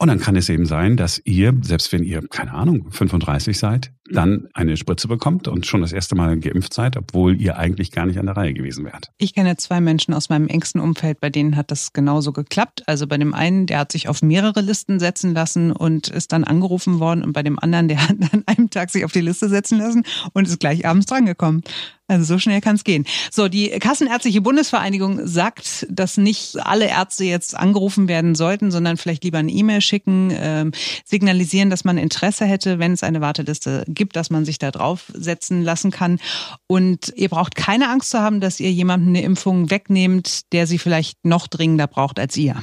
Und 0.02 0.08
dann 0.08 0.20
kann 0.20 0.36
es 0.36 0.50
eben 0.50 0.66
sein, 0.66 0.98
dass 0.98 1.22
ihr, 1.26 1.54
selbst 1.62 1.92
wenn 1.92 2.04
ihr, 2.04 2.28
keine 2.28 2.56
Ahnung, 2.56 2.90
35 2.90 3.56
seid, 3.56 3.92
dann 4.10 4.48
eine 4.56 4.76
Spritze 4.76 5.08
bekommt 5.08 5.48
und 5.48 5.68
schon 5.68 5.82
das 5.82 5.94
erste 5.94 6.16
Mal 6.16 6.40
geimpft 6.40 6.74
seid, 6.74 6.98
obwohl 6.98 7.40
ihr 7.40 7.58
eigentlich 7.58 7.92
gar 7.92 8.08
nicht 8.08 8.18
an 8.18 8.26
der 8.26 8.36
Reihe 8.36 8.56
gewesen 8.56 8.84
wärt. 8.84 9.12
Ich 9.20 9.36
kenne 9.36 9.58
zwei 9.58 9.80
Menschen 9.80 10.16
aus 10.16 10.30
meinem 10.30 10.48
engsten 10.48 10.82
Umfeld, 10.82 11.20
bei 11.20 11.30
denen 11.30 11.56
hat 11.56 11.70
das 11.70 11.94
genauso 11.94 12.34
geklappt. 12.34 12.82
Also 12.88 13.06
bei 13.06 13.20
dem 13.20 13.36
einen, 13.36 13.68
der 13.68 13.78
hat 13.78 13.92
sich 13.92 14.10
auf 14.10 14.24
mehrere 14.24 14.62
Listen 14.62 15.00
setzen 15.00 15.36
lassen 15.36 15.72
und 15.72 16.08
ist 16.08 16.32
dann 16.32 16.46
angerufen 16.46 17.00
worden 17.00 17.24
und 17.24 17.34
bei 17.34 17.44
dem 17.44 17.60
anderen, 17.60 17.88
der 17.88 18.02
hat 18.02 18.18
an 18.34 18.44
einem 18.48 18.61
Tag 18.72 18.90
sich 18.90 19.06
auf 19.06 19.12
die 19.12 19.22
Liste 19.22 19.50
setzen 19.50 19.78
lassen 19.78 20.04
und 20.34 20.48
ist 20.48 20.60
gleich 20.60 20.86
abends 20.86 21.06
drangekommen. 21.06 21.64
Also 22.12 22.26
so 22.26 22.40
schnell 22.40 22.60
kann 22.60 22.76
es 22.76 22.84
gehen. 22.84 23.06
So, 23.32 23.48
die 23.48 23.70
Kassenärztliche 23.70 24.42
Bundesvereinigung 24.42 25.26
sagt, 25.26 25.88
dass 25.90 26.18
nicht 26.18 26.58
alle 26.60 26.88
Ärzte 26.88 27.24
jetzt 27.24 27.56
angerufen 27.56 28.10
werden 28.10 28.36
sollten, 28.36 28.70
sondern 28.70 28.98
vielleicht 28.98 29.24
lieber 29.24 29.38
eine 29.38 29.52
E-Mail 29.52 29.80
schicken, 29.80 30.30
äh, 30.32 30.70
signalisieren, 31.06 31.70
dass 31.70 31.86
man 31.86 31.98
Interesse 31.98 32.44
hätte, 32.44 32.80
wenn 32.80 32.92
es 32.92 33.04
eine 33.04 33.22
Warteliste 33.22 33.86
gibt, 33.88 34.18
dass 34.18 34.30
man 34.30 34.44
sich 34.44 34.60
da 34.60 34.72
draufsetzen 34.72 35.62
lassen 35.62 35.92
kann. 35.92 36.20
Und 36.68 37.14
ihr 37.16 37.30
braucht 37.30 37.56
keine 37.56 37.90
Angst 37.90 38.10
zu 38.10 38.20
haben, 38.20 38.42
dass 38.42 38.60
ihr 38.60 38.72
jemandem 38.74 39.10
eine 39.10 39.24
Impfung 39.24 39.70
wegnehmt, 39.70 40.52
der 40.52 40.68
sie 40.68 40.80
vielleicht 40.80 41.24
noch 41.24 41.48
dringender 41.48 41.88
braucht 41.88 42.20
als 42.20 42.36
ihr. 42.36 42.62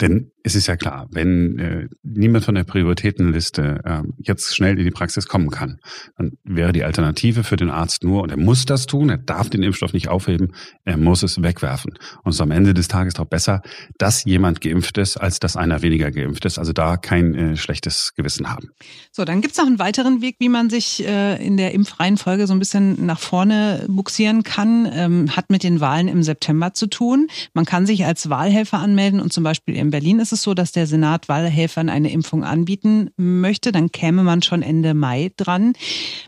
Denn 0.00 0.30
es 0.42 0.54
ist 0.54 0.66
ja 0.66 0.76
klar, 0.76 1.06
wenn 1.10 1.58
äh, 1.58 1.88
niemand 2.02 2.44
von 2.44 2.54
der 2.54 2.64
Prioritätenliste 2.64 3.80
äh, 3.84 4.02
jetzt 4.18 4.54
schnell 4.56 4.78
in 4.78 4.84
die 4.84 4.90
Praxis 4.90 5.26
kommen 5.26 5.50
kann, 5.50 5.78
dann 6.16 6.32
wäre 6.44 6.72
die 6.72 6.84
Alternative 6.84 7.44
für 7.44 7.56
den 7.56 7.70
Arzt 7.70 8.02
nur, 8.02 8.22
und 8.22 8.30
er 8.30 8.38
muss 8.38 8.64
das 8.64 8.86
tun, 8.86 9.10
er 9.10 9.18
darf 9.18 9.50
den 9.50 9.62
Impfstoff 9.62 9.92
nicht 9.92 10.08
aufheben, 10.08 10.54
er 10.84 10.96
muss 10.96 11.22
es 11.22 11.42
wegwerfen. 11.42 11.92
Und 12.22 12.30
es 12.30 12.36
ist 12.36 12.40
am 12.40 12.50
Ende 12.50 12.72
des 12.72 12.88
Tages 12.88 13.14
doch 13.14 13.26
besser, 13.26 13.62
dass 13.98 14.24
jemand 14.24 14.60
geimpft 14.60 14.96
ist, 14.98 15.16
als 15.16 15.38
dass 15.38 15.56
einer 15.56 15.82
weniger 15.82 16.10
geimpft 16.10 16.44
ist. 16.44 16.58
Also 16.58 16.72
da 16.72 16.96
kein 16.96 17.34
äh, 17.34 17.56
schlechtes 17.56 18.14
Gewissen 18.14 18.48
haben. 18.50 18.70
So, 19.12 19.24
dann 19.24 19.40
gibt's 19.40 19.58
noch 19.58 19.66
einen 19.66 19.78
weiteren 19.78 20.22
Weg, 20.22 20.36
wie 20.38 20.48
man 20.48 20.70
sich 20.70 21.06
äh, 21.06 21.44
in 21.44 21.56
der 21.56 21.74
Impfreihenfolge 21.74 22.46
so 22.46 22.54
ein 22.54 22.58
bisschen 22.58 23.04
nach 23.04 23.18
vorne 23.18 23.84
buxieren 23.88 24.44
kann. 24.44 24.88
Ähm, 24.92 25.36
hat 25.36 25.50
mit 25.50 25.62
den 25.62 25.80
Wahlen 25.80 26.08
im 26.08 26.22
September 26.22 26.72
zu 26.72 26.86
tun. 26.86 27.28
Man 27.52 27.64
kann 27.64 27.86
sich 27.86 28.06
als 28.06 28.30
Wahlhelfer 28.30 28.78
anmelden 28.78 29.20
und 29.20 29.32
zum 29.32 29.44
Beispiel 29.44 29.67
in 29.74 29.90
Berlin 29.90 30.20
ist 30.20 30.32
es 30.32 30.42
so, 30.42 30.54
dass 30.54 30.72
der 30.72 30.86
Senat 30.86 31.28
Wahlhelfern 31.28 31.88
eine 31.88 32.10
Impfung 32.10 32.44
anbieten 32.44 33.10
möchte. 33.16 33.72
Dann 33.72 33.92
käme 33.92 34.22
man 34.22 34.42
schon 34.42 34.62
Ende 34.62 34.94
Mai 34.94 35.30
dran. 35.36 35.74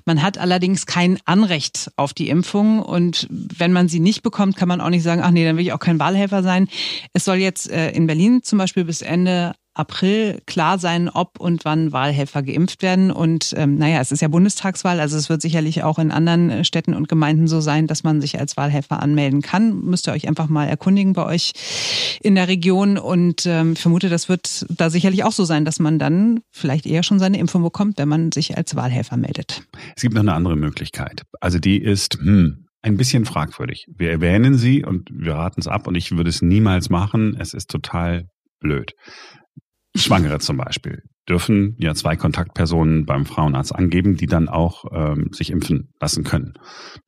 Man 0.04 0.22
hat 0.22 0.38
allerdings 0.38 0.86
kein 0.86 1.18
Anrecht 1.24 1.90
auf 1.96 2.12
die 2.12 2.28
Impfung 2.28 2.40
Impfung. 2.40 2.80
Und 2.80 3.26
wenn 3.30 3.72
man 3.72 3.88
sie 3.88 4.00
nicht 4.00 4.22
bekommt, 4.22 4.56
kann 4.56 4.68
man 4.68 4.80
auch 4.80 4.88
nicht 4.88 5.02
sagen, 5.02 5.20
ach 5.22 5.30
nee, 5.30 5.44
dann 5.44 5.56
will 5.56 5.64
ich 5.64 5.72
auch 5.72 5.78
kein 5.78 5.98
Wahlhelfer 5.98 6.42
sein. 6.42 6.68
Es 7.12 7.24
soll 7.24 7.36
jetzt 7.36 7.70
äh, 7.70 7.90
in 7.90 8.06
Berlin 8.06 8.42
zum 8.42 8.58
Beispiel 8.58 8.84
bis 8.84 9.02
Ende 9.02 9.52
April 9.80 10.40
klar 10.46 10.78
sein, 10.78 11.08
ob 11.08 11.40
und 11.40 11.64
wann 11.64 11.92
Wahlhelfer 11.92 12.42
geimpft 12.42 12.82
werden. 12.82 13.10
Und 13.10 13.54
ähm, 13.56 13.76
naja, 13.76 14.00
es 14.00 14.12
ist 14.12 14.20
ja 14.20 14.28
Bundestagswahl, 14.28 15.00
also 15.00 15.16
es 15.16 15.28
wird 15.28 15.42
sicherlich 15.42 15.82
auch 15.82 15.98
in 15.98 16.10
anderen 16.10 16.50
äh, 16.50 16.64
Städten 16.64 16.94
und 16.94 17.08
Gemeinden 17.08 17.48
so 17.48 17.60
sein, 17.60 17.86
dass 17.86 18.04
man 18.04 18.20
sich 18.20 18.38
als 18.38 18.56
Wahlhelfer 18.56 19.02
anmelden 19.02 19.42
kann. 19.42 19.80
Müsst 19.80 20.06
ihr 20.08 20.12
euch 20.12 20.28
einfach 20.28 20.48
mal 20.48 20.66
erkundigen 20.66 21.14
bei 21.14 21.24
euch 21.24 21.52
in 22.22 22.34
der 22.34 22.48
Region. 22.48 22.98
Und 22.98 23.46
ähm, 23.46 23.76
vermute, 23.76 24.08
das 24.08 24.28
wird 24.28 24.66
da 24.68 24.90
sicherlich 24.90 25.24
auch 25.24 25.32
so 25.32 25.44
sein, 25.44 25.64
dass 25.64 25.80
man 25.80 25.98
dann 25.98 26.40
vielleicht 26.50 26.86
eher 26.86 27.02
schon 27.02 27.18
seine 27.18 27.38
Impfung 27.38 27.62
bekommt, 27.62 27.98
wenn 27.98 28.08
man 28.08 28.32
sich 28.32 28.56
als 28.56 28.76
Wahlhelfer 28.76 29.16
meldet. 29.16 29.62
Es 29.96 30.02
gibt 30.02 30.14
noch 30.14 30.22
eine 30.22 30.34
andere 30.34 30.56
Möglichkeit. 30.56 31.22
Also 31.40 31.58
die 31.58 31.82
ist, 31.82 32.18
hm, 32.20 32.66
ein 32.82 32.96
bisschen 32.96 33.24
fragwürdig. 33.24 33.86
Wir 33.94 34.10
erwähnen 34.10 34.56
sie 34.56 34.84
und 34.84 35.08
wir 35.12 35.34
raten 35.34 35.60
es 35.60 35.66
ab 35.66 35.86
und 35.86 35.94
ich 35.94 36.12
würde 36.12 36.30
es 36.30 36.42
niemals 36.42 36.90
machen. 36.90 37.36
Es 37.38 37.52
ist 37.52 37.70
total 37.70 38.28
blöd. 38.60 38.92
Schwangere 39.96 40.38
zum 40.38 40.56
Beispiel 40.56 41.02
dürfen 41.28 41.76
ja 41.78 41.94
zwei 41.94 42.16
Kontaktpersonen 42.16 43.06
beim 43.06 43.26
Frauenarzt 43.26 43.74
angeben, 43.74 44.16
die 44.16 44.26
dann 44.26 44.48
auch 44.48 44.84
ähm, 44.92 45.30
sich 45.32 45.50
impfen 45.50 45.92
lassen 46.00 46.24
können. 46.24 46.54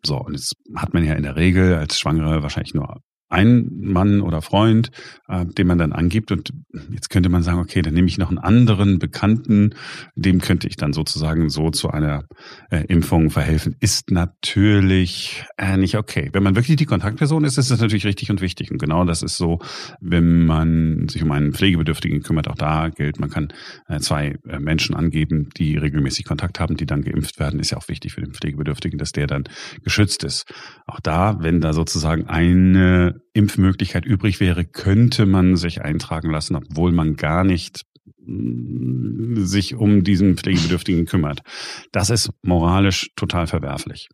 So, 0.05 0.17
und 0.19 0.35
jetzt 0.35 0.55
hat 0.77 0.95
man 0.95 1.05
ja 1.05 1.15
in 1.15 1.23
der 1.23 1.37
Regel 1.37 1.75
als 1.75 1.99
Schwangere 1.99 2.43
wahrscheinlich 2.43 2.75
nur 2.75 3.03
ein 3.33 3.69
Mann 3.81 4.21
oder 4.21 4.43
Freund, 4.43 4.91
äh, 5.29 5.47
den 5.47 5.67
man 5.67 5.79
dann 5.79 5.93
angibt. 5.93 6.31
Und 6.31 6.53
jetzt 6.93 7.11
könnte 7.11 7.29
man 7.29 7.43
sagen, 7.43 7.59
okay, 7.59 7.83
dann 7.83 7.95
nehme 7.95 8.09
ich 8.09 8.19
noch 8.19 8.29
einen 8.29 8.39
anderen 8.39 8.99
Bekannten, 8.99 9.75
dem 10.15 10.41
könnte 10.41 10.69
ich 10.69 10.77
dann 10.77 10.93
sozusagen 10.93 11.49
so 11.49 11.71
zu 11.71 11.91
einer 11.91 12.25
äh, 12.71 12.85
Impfung 12.87 13.31
verhelfen. 13.31 13.75
Ist 13.81 14.11
natürlich 14.11 15.45
äh, 15.57 15.77
nicht 15.77 15.97
okay. 15.97 16.29
Wenn 16.33 16.43
man 16.43 16.57
wirklich 16.57 16.77
die 16.77 16.87
Kontaktperson 16.87 17.45
ist, 17.45 17.57
ist 17.57 17.71
das 17.71 17.81
natürlich 17.81 18.05
richtig 18.05 18.31
und 18.31 18.43
wichtig. 18.43 18.71
Und 18.71 18.79
genau 18.79 19.05
das 19.05 19.23
ist 19.23 19.37
so, 19.37 19.61
wenn 20.01 20.45
man 20.45 21.09
sich 21.09 21.23
um 21.23 21.33
einen 21.33 21.53
Pflegebedürftigen 21.53 22.23
kümmert, 22.23 22.49
auch 22.49 22.57
da 22.57 22.91
gilt, 22.91 23.19
man 23.19 23.31
kann 23.31 23.49
äh, 23.89 23.99
zwei 24.01 24.37
äh, 24.47 24.59
Menschen 24.59 24.95
angeben, 24.95 25.49
die 25.57 25.79
regelmäßig 25.79 26.27
Kontakt 26.27 26.61
haben, 26.61 26.77
die 26.77 26.87
dann 26.87 27.03
geimpft 27.03 27.41
werden. 27.41 27.61
Ist 27.61 27.71
ja 27.71 27.79
auch 27.79 27.89
wichtig 27.89 28.13
für 28.13 28.21
den 28.21 28.35
Pflegebedürftigen, 28.35 28.99
dass 28.99 29.13
der 29.13 29.27
dann 29.27 29.45
geschützt 29.83 30.23
ist. 30.23 30.45
Auch 30.87 31.01
da, 31.01 31.39
wenn 31.41 31.63
da 31.63 31.73
sozusagen 31.73 32.27
eine 32.27 33.22
Impfmöglichkeit 33.33 34.05
übrig 34.05 34.41
wäre, 34.41 34.65
könnte 34.65 35.27
man 35.27 35.57
sich 35.57 35.83
eintragen 35.83 36.31
lassen, 36.31 36.57
obwohl 36.57 36.93
man 36.93 37.17
gar 37.17 37.45
nicht 37.45 37.83
mm, 38.19 39.45
sich 39.45 39.75
um 39.75 40.05
diesen 40.05 40.37
Pflegebedürftigen 40.37 41.07
kümmert. 41.07 41.41
Das 41.93 42.11
ist 42.11 42.31
moralisch 42.43 43.11
total 43.17 43.47
verwerflich. 43.47 44.09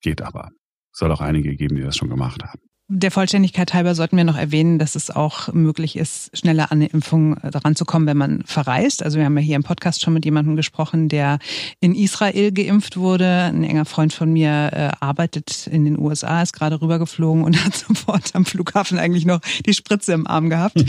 Geht 0.00 0.22
aber. 0.22 0.50
Soll 0.92 1.12
auch 1.12 1.20
einige 1.20 1.56
geben, 1.56 1.76
die 1.76 1.82
das 1.82 1.96
schon 1.96 2.10
gemacht 2.10 2.42
haben. 2.42 2.60
Der 2.88 3.10
Vollständigkeit 3.10 3.72
halber 3.72 3.94
sollten 3.94 4.18
wir 4.18 4.24
noch 4.24 4.36
erwähnen, 4.36 4.78
dass 4.78 4.94
es 4.94 5.10
auch 5.10 5.50
möglich 5.54 5.96
ist, 5.96 6.36
schneller 6.36 6.70
an 6.70 6.82
eine 6.82 6.88
Impfung 6.88 7.34
daran 7.40 7.76
zu 7.76 7.86
kommen, 7.86 8.06
wenn 8.06 8.18
man 8.18 8.42
verreist. 8.44 9.02
Also 9.02 9.16
wir 9.16 9.24
haben 9.24 9.38
ja 9.38 9.42
hier 9.42 9.56
im 9.56 9.62
Podcast 9.62 10.02
schon 10.02 10.12
mit 10.12 10.26
jemandem 10.26 10.54
gesprochen, 10.54 11.08
der 11.08 11.38
in 11.80 11.94
Israel 11.94 12.52
geimpft 12.52 12.98
wurde. 12.98 13.44
Ein 13.44 13.64
enger 13.64 13.86
Freund 13.86 14.12
von 14.12 14.30
mir 14.30 14.50
äh, 14.74 14.90
arbeitet 15.00 15.66
in 15.66 15.86
den 15.86 15.98
USA, 15.98 16.42
ist 16.42 16.52
gerade 16.52 16.82
rübergeflogen 16.82 17.42
und 17.42 17.56
hat 17.64 17.74
sofort 17.74 18.34
am 18.34 18.44
Flughafen 18.44 18.98
eigentlich 18.98 19.24
noch 19.24 19.40
die 19.64 19.72
Spritze 19.72 20.12
im 20.12 20.26
Arm 20.26 20.50
gehabt. 20.50 20.78
Hm. 20.78 20.86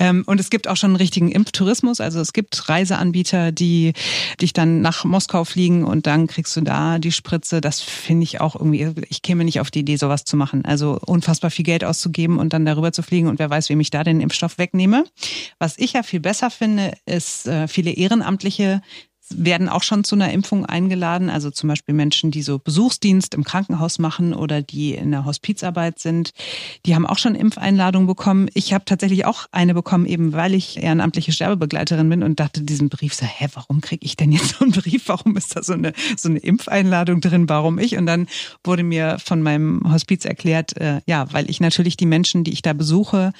Ähm, 0.00 0.24
und 0.26 0.40
es 0.40 0.50
gibt 0.50 0.66
auch 0.66 0.76
schon 0.76 0.90
einen 0.90 0.96
richtigen 0.96 1.30
Impftourismus. 1.30 2.00
Also 2.00 2.18
es 2.18 2.32
gibt 2.32 2.68
Reiseanbieter, 2.68 3.52
die 3.52 3.92
dich 4.40 4.52
dann 4.52 4.80
nach 4.80 5.04
Moskau 5.04 5.44
fliegen 5.44 5.84
und 5.84 6.08
dann 6.08 6.26
kriegst 6.26 6.56
du 6.56 6.62
da 6.62 6.98
die 6.98 7.12
Spritze. 7.12 7.60
Das 7.60 7.82
finde 7.82 8.24
ich 8.24 8.40
auch 8.40 8.56
irgendwie, 8.56 8.92
ich 9.08 9.22
käme 9.22 9.44
nicht 9.44 9.60
auf 9.60 9.70
die 9.70 9.80
Idee, 9.80 9.94
sowas 9.94 10.24
zu 10.24 10.36
machen. 10.36 10.64
Also 10.64 10.98
unfassbar 11.06 11.35
unfassbar 11.36 11.50
viel 11.50 11.64
Geld 11.64 11.84
auszugeben 11.84 12.38
und 12.38 12.52
dann 12.52 12.64
darüber 12.64 12.92
zu 12.92 13.02
fliegen 13.02 13.28
und 13.28 13.38
wer 13.38 13.50
weiß, 13.50 13.68
wem 13.68 13.80
ich 13.80 13.90
da 13.90 14.04
den 14.04 14.20
Impfstoff 14.20 14.58
wegnehme. 14.58 15.04
Was 15.58 15.78
ich 15.78 15.92
ja 15.92 16.02
viel 16.02 16.20
besser 16.20 16.50
finde, 16.50 16.92
ist 17.04 17.46
äh, 17.46 17.68
viele 17.68 17.90
Ehrenamtliche 17.90 18.80
werden 19.30 19.68
auch 19.68 19.82
schon 19.82 20.04
zu 20.04 20.14
einer 20.14 20.32
Impfung 20.32 20.66
eingeladen. 20.66 21.30
Also 21.30 21.50
zum 21.50 21.68
Beispiel 21.68 21.94
Menschen, 21.94 22.30
die 22.30 22.42
so 22.42 22.58
Besuchsdienst 22.58 23.34
im 23.34 23.44
Krankenhaus 23.44 23.98
machen 23.98 24.34
oder 24.34 24.62
die 24.62 24.94
in 24.94 25.10
der 25.10 25.24
Hospizarbeit 25.24 25.98
sind. 25.98 26.32
Die 26.84 26.94
haben 26.94 27.06
auch 27.06 27.18
schon 27.18 27.34
Impfeinladungen 27.34 28.06
bekommen. 28.06 28.48
Ich 28.54 28.72
habe 28.72 28.84
tatsächlich 28.84 29.24
auch 29.24 29.46
eine 29.52 29.74
bekommen, 29.74 30.06
eben 30.06 30.32
weil 30.32 30.54
ich 30.54 30.82
ehrenamtliche 30.82 31.32
Sterbebegleiterin 31.32 32.08
bin 32.08 32.22
und 32.22 32.40
dachte 32.40 32.62
diesen 32.62 32.88
Brief 32.88 33.14
so, 33.14 33.26
hä, 33.26 33.48
warum 33.54 33.80
kriege 33.80 34.04
ich 34.04 34.16
denn 34.16 34.32
jetzt 34.32 34.56
so 34.58 34.64
einen 34.64 34.72
Brief? 34.72 35.08
Warum 35.08 35.36
ist 35.36 35.56
da 35.56 35.62
so 35.62 35.72
eine, 35.72 35.92
so 36.16 36.28
eine 36.28 36.38
Impfeinladung 36.38 37.20
drin? 37.20 37.48
Warum 37.48 37.78
ich? 37.78 37.96
Und 37.96 38.06
dann 38.06 38.28
wurde 38.64 38.82
mir 38.82 39.18
von 39.22 39.42
meinem 39.42 39.92
Hospiz 39.92 40.24
erklärt, 40.24 40.76
äh, 40.76 41.00
ja, 41.06 41.32
weil 41.32 41.50
ich 41.50 41.60
natürlich 41.60 41.96
die 41.96 42.06
Menschen, 42.06 42.44
die 42.44 42.52
ich 42.52 42.62
da 42.62 42.72
besuche, 42.72 43.32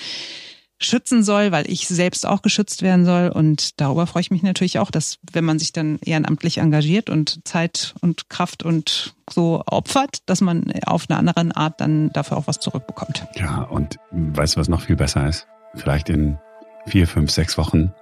schützen 0.78 1.22
soll, 1.22 1.52
weil 1.52 1.70
ich 1.70 1.88
selbst 1.88 2.26
auch 2.26 2.42
geschützt 2.42 2.82
werden 2.82 3.04
soll. 3.04 3.28
Und 3.28 3.80
darüber 3.80 4.06
freue 4.06 4.20
ich 4.20 4.30
mich 4.30 4.42
natürlich 4.42 4.78
auch, 4.78 4.90
dass 4.90 5.18
wenn 5.32 5.44
man 5.44 5.58
sich 5.58 5.72
dann 5.72 5.98
ehrenamtlich 6.04 6.58
engagiert 6.58 7.08
und 7.10 7.46
Zeit 7.46 7.94
und 8.00 8.28
Kraft 8.28 8.62
und 8.62 9.14
so 9.30 9.62
opfert, 9.66 10.18
dass 10.26 10.40
man 10.40 10.72
auf 10.84 11.06
eine 11.08 11.18
andere 11.18 11.56
Art 11.56 11.80
dann 11.80 12.12
dafür 12.12 12.36
auch 12.36 12.46
was 12.46 12.60
zurückbekommt. 12.60 13.26
Ja, 13.36 13.62
und 13.62 13.96
weißt 14.10 14.56
du, 14.56 14.60
was 14.60 14.68
noch 14.68 14.82
viel 14.82 14.96
besser 14.96 15.26
ist? 15.28 15.46
Vielleicht 15.74 16.08
in 16.08 16.38
vier, 16.86 17.08
fünf, 17.08 17.30
sechs 17.30 17.58
Wochen 17.58 17.92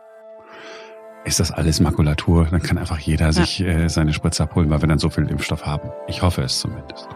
ist 1.24 1.40
das 1.40 1.50
alles 1.50 1.80
Makulatur. 1.80 2.48
Dann 2.50 2.62
kann 2.62 2.78
einfach 2.78 2.98
jeder 2.98 3.26
ja. 3.26 3.32
sich 3.32 3.60
äh, 3.60 3.88
seine 3.88 4.12
Spritze 4.12 4.42
abholen, 4.42 4.68
weil 4.70 4.82
wir 4.82 4.88
dann 4.88 4.98
so 4.98 5.10
viel 5.10 5.28
Impfstoff 5.28 5.64
haben. 5.64 5.90
Ich 6.06 6.22
hoffe 6.22 6.42
es 6.42 6.60
zumindest. 6.60 7.08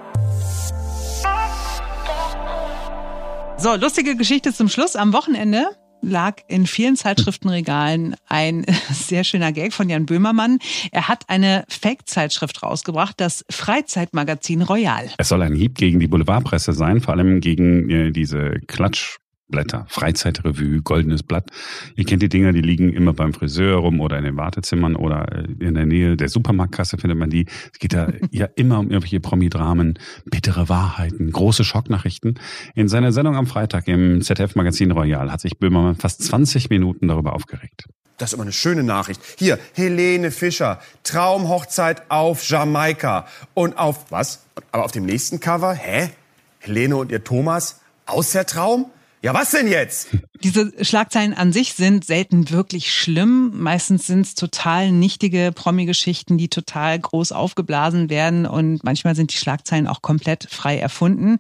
So, 3.60 3.74
lustige 3.74 4.14
Geschichte 4.14 4.52
zum 4.52 4.68
Schluss. 4.68 4.94
Am 4.94 5.12
Wochenende 5.12 5.66
lag 6.00 6.36
in 6.46 6.68
vielen 6.68 6.94
Zeitschriftenregalen 6.94 8.14
ein 8.28 8.64
sehr 8.92 9.24
schöner 9.24 9.50
Gag 9.50 9.72
von 9.72 9.88
Jan 9.90 10.06
Böhmermann. 10.06 10.60
Er 10.92 11.08
hat 11.08 11.24
eine 11.26 11.64
Fake-Zeitschrift 11.68 12.62
rausgebracht, 12.62 13.14
das 13.18 13.44
Freizeitmagazin 13.50 14.62
Royal. 14.62 15.10
Es 15.18 15.28
soll 15.28 15.42
ein 15.42 15.56
Hieb 15.56 15.74
gegen 15.74 15.98
die 15.98 16.06
Boulevardpresse 16.06 16.72
sein, 16.72 17.00
vor 17.00 17.14
allem 17.14 17.40
gegen 17.40 17.90
äh, 17.90 18.12
diese 18.12 18.60
Klatsch 18.68 19.16
Blätter, 19.48 19.86
Freizeitrevue, 19.88 20.82
Goldenes 20.82 21.22
Blatt. 21.22 21.50
Ihr 21.96 22.04
kennt 22.04 22.22
die 22.22 22.28
Dinger, 22.28 22.52
die 22.52 22.60
liegen 22.60 22.92
immer 22.92 23.14
beim 23.14 23.32
Friseur 23.32 23.78
rum 23.78 24.00
oder 24.00 24.18
in 24.18 24.24
den 24.24 24.36
Wartezimmern 24.36 24.94
oder 24.94 25.32
äh, 25.32 25.64
in 25.64 25.74
der 25.74 25.86
Nähe 25.86 26.16
der 26.16 26.28
Supermarktkasse 26.28 26.98
findet 26.98 27.18
man 27.18 27.30
die. 27.30 27.46
Es 27.72 27.78
geht 27.78 27.94
da 27.94 28.12
ja 28.30 28.46
immer 28.56 28.78
um 28.78 28.90
irgendwelche 28.90 29.20
Promidramen, 29.20 29.98
bittere 30.26 30.68
Wahrheiten, 30.68 31.30
große 31.30 31.64
Schocknachrichten. 31.64 32.38
In 32.74 32.88
seiner 32.88 33.12
Sendung 33.12 33.36
am 33.36 33.46
Freitag 33.46 33.88
im 33.88 34.20
ZDF-Magazin 34.20 34.90
Royal 34.90 35.32
hat 35.32 35.40
sich 35.40 35.58
Böhmermann 35.58 35.96
fast 35.96 36.22
20 36.22 36.68
Minuten 36.68 37.08
darüber 37.08 37.32
aufgeregt. 37.32 37.84
Das 38.18 38.30
ist 38.30 38.34
immer 38.34 38.42
eine 38.42 38.52
schöne 38.52 38.82
Nachricht. 38.82 39.20
Hier, 39.38 39.58
Helene 39.74 40.30
Fischer, 40.32 40.80
Traumhochzeit 41.04 42.10
auf 42.10 42.46
Jamaika. 42.46 43.26
Und 43.54 43.78
auf, 43.78 44.10
was? 44.10 44.40
Aber 44.72 44.84
auf 44.84 44.92
dem 44.92 45.06
nächsten 45.06 45.40
Cover, 45.40 45.72
hä? 45.72 46.10
Helene 46.58 46.96
und 46.96 47.12
ihr 47.12 47.22
Thomas? 47.22 47.80
Aus 48.06 48.32
der 48.32 48.44
Traum? 48.44 48.86
Ja, 49.20 49.34
was 49.34 49.50
denn 49.50 49.66
jetzt? 49.66 50.08
Diese 50.44 50.72
Schlagzeilen 50.84 51.34
an 51.34 51.52
sich 51.52 51.74
sind 51.74 52.04
selten 52.04 52.50
wirklich 52.50 52.94
schlimm. 52.94 53.50
Meistens 53.60 54.06
sind 54.06 54.20
es 54.20 54.36
total 54.36 54.92
nichtige 54.92 55.50
Promi-Geschichten, 55.52 56.38
die 56.38 56.46
total 56.46 56.96
groß 57.00 57.32
aufgeblasen 57.32 58.08
werden 58.10 58.46
und 58.46 58.84
manchmal 58.84 59.16
sind 59.16 59.32
die 59.32 59.36
Schlagzeilen 59.36 59.88
auch 59.88 60.00
komplett 60.00 60.46
frei 60.48 60.78
erfunden. 60.78 61.38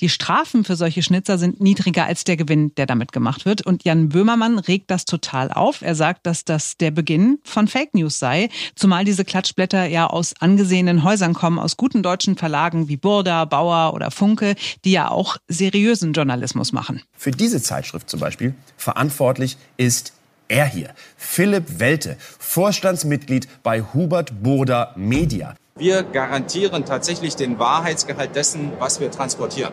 Die 0.00 0.08
Strafen 0.08 0.64
für 0.64 0.76
solche 0.76 1.02
Schnitzer 1.02 1.36
sind 1.36 1.60
niedriger 1.60 2.06
als 2.06 2.24
der 2.24 2.38
Gewinn, 2.38 2.74
der 2.76 2.86
damit 2.86 3.12
gemacht 3.12 3.44
wird. 3.44 3.66
Und 3.66 3.84
Jan 3.84 4.08
Böhmermann 4.08 4.58
regt 4.58 4.90
das 4.90 5.04
total 5.04 5.52
auf. 5.52 5.82
Er 5.82 5.94
sagt, 5.94 6.24
dass 6.24 6.46
das 6.46 6.78
der 6.78 6.90
Beginn 6.90 7.40
von 7.44 7.68
Fake 7.68 7.92
News 7.92 8.18
sei, 8.18 8.48
zumal 8.74 9.04
diese 9.04 9.26
Klatschblätter 9.26 9.84
ja 9.84 10.06
aus 10.06 10.32
angesehenen 10.40 11.04
Häusern 11.04 11.34
kommen, 11.34 11.58
aus 11.58 11.76
guten 11.76 12.02
deutschen 12.02 12.38
Verlagen 12.38 12.88
wie 12.88 12.96
Burda, 12.96 13.44
Bauer 13.44 13.92
oder 13.92 14.10
Funke, 14.10 14.54
die 14.86 14.92
ja 14.92 15.10
auch 15.10 15.36
seriösen 15.48 16.14
Journalismus 16.14 16.72
machen. 16.72 17.02
Für 17.18 17.32
diese 17.32 17.60
Zeitschrift 17.60 18.08
zum 18.08 18.20
Beispiel 18.20 18.54
verantwortlich 18.76 19.58
ist 19.76 20.12
er 20.46 20.66
hier, 20.66 20.94
Philipp 21.16 21.80
Welte, 21.80 22.16
Vorstandsmitglied 22.38 23.48
bei 23.64 23.82
Hubert 23.82 24.40
Burda 24.40 24.94
Media. 24.96 25.56
Wir 25.76 26.04
garantieren 26.04 26.84
tatsächlich 26.84 27.34
den 27.34 27.58
Wahrheitsgehalt 27.58 28.36
dessen, 28.36 28.70
was 28.78 29.00
wir 29.00 29.10
transportieren. 29.10 29.72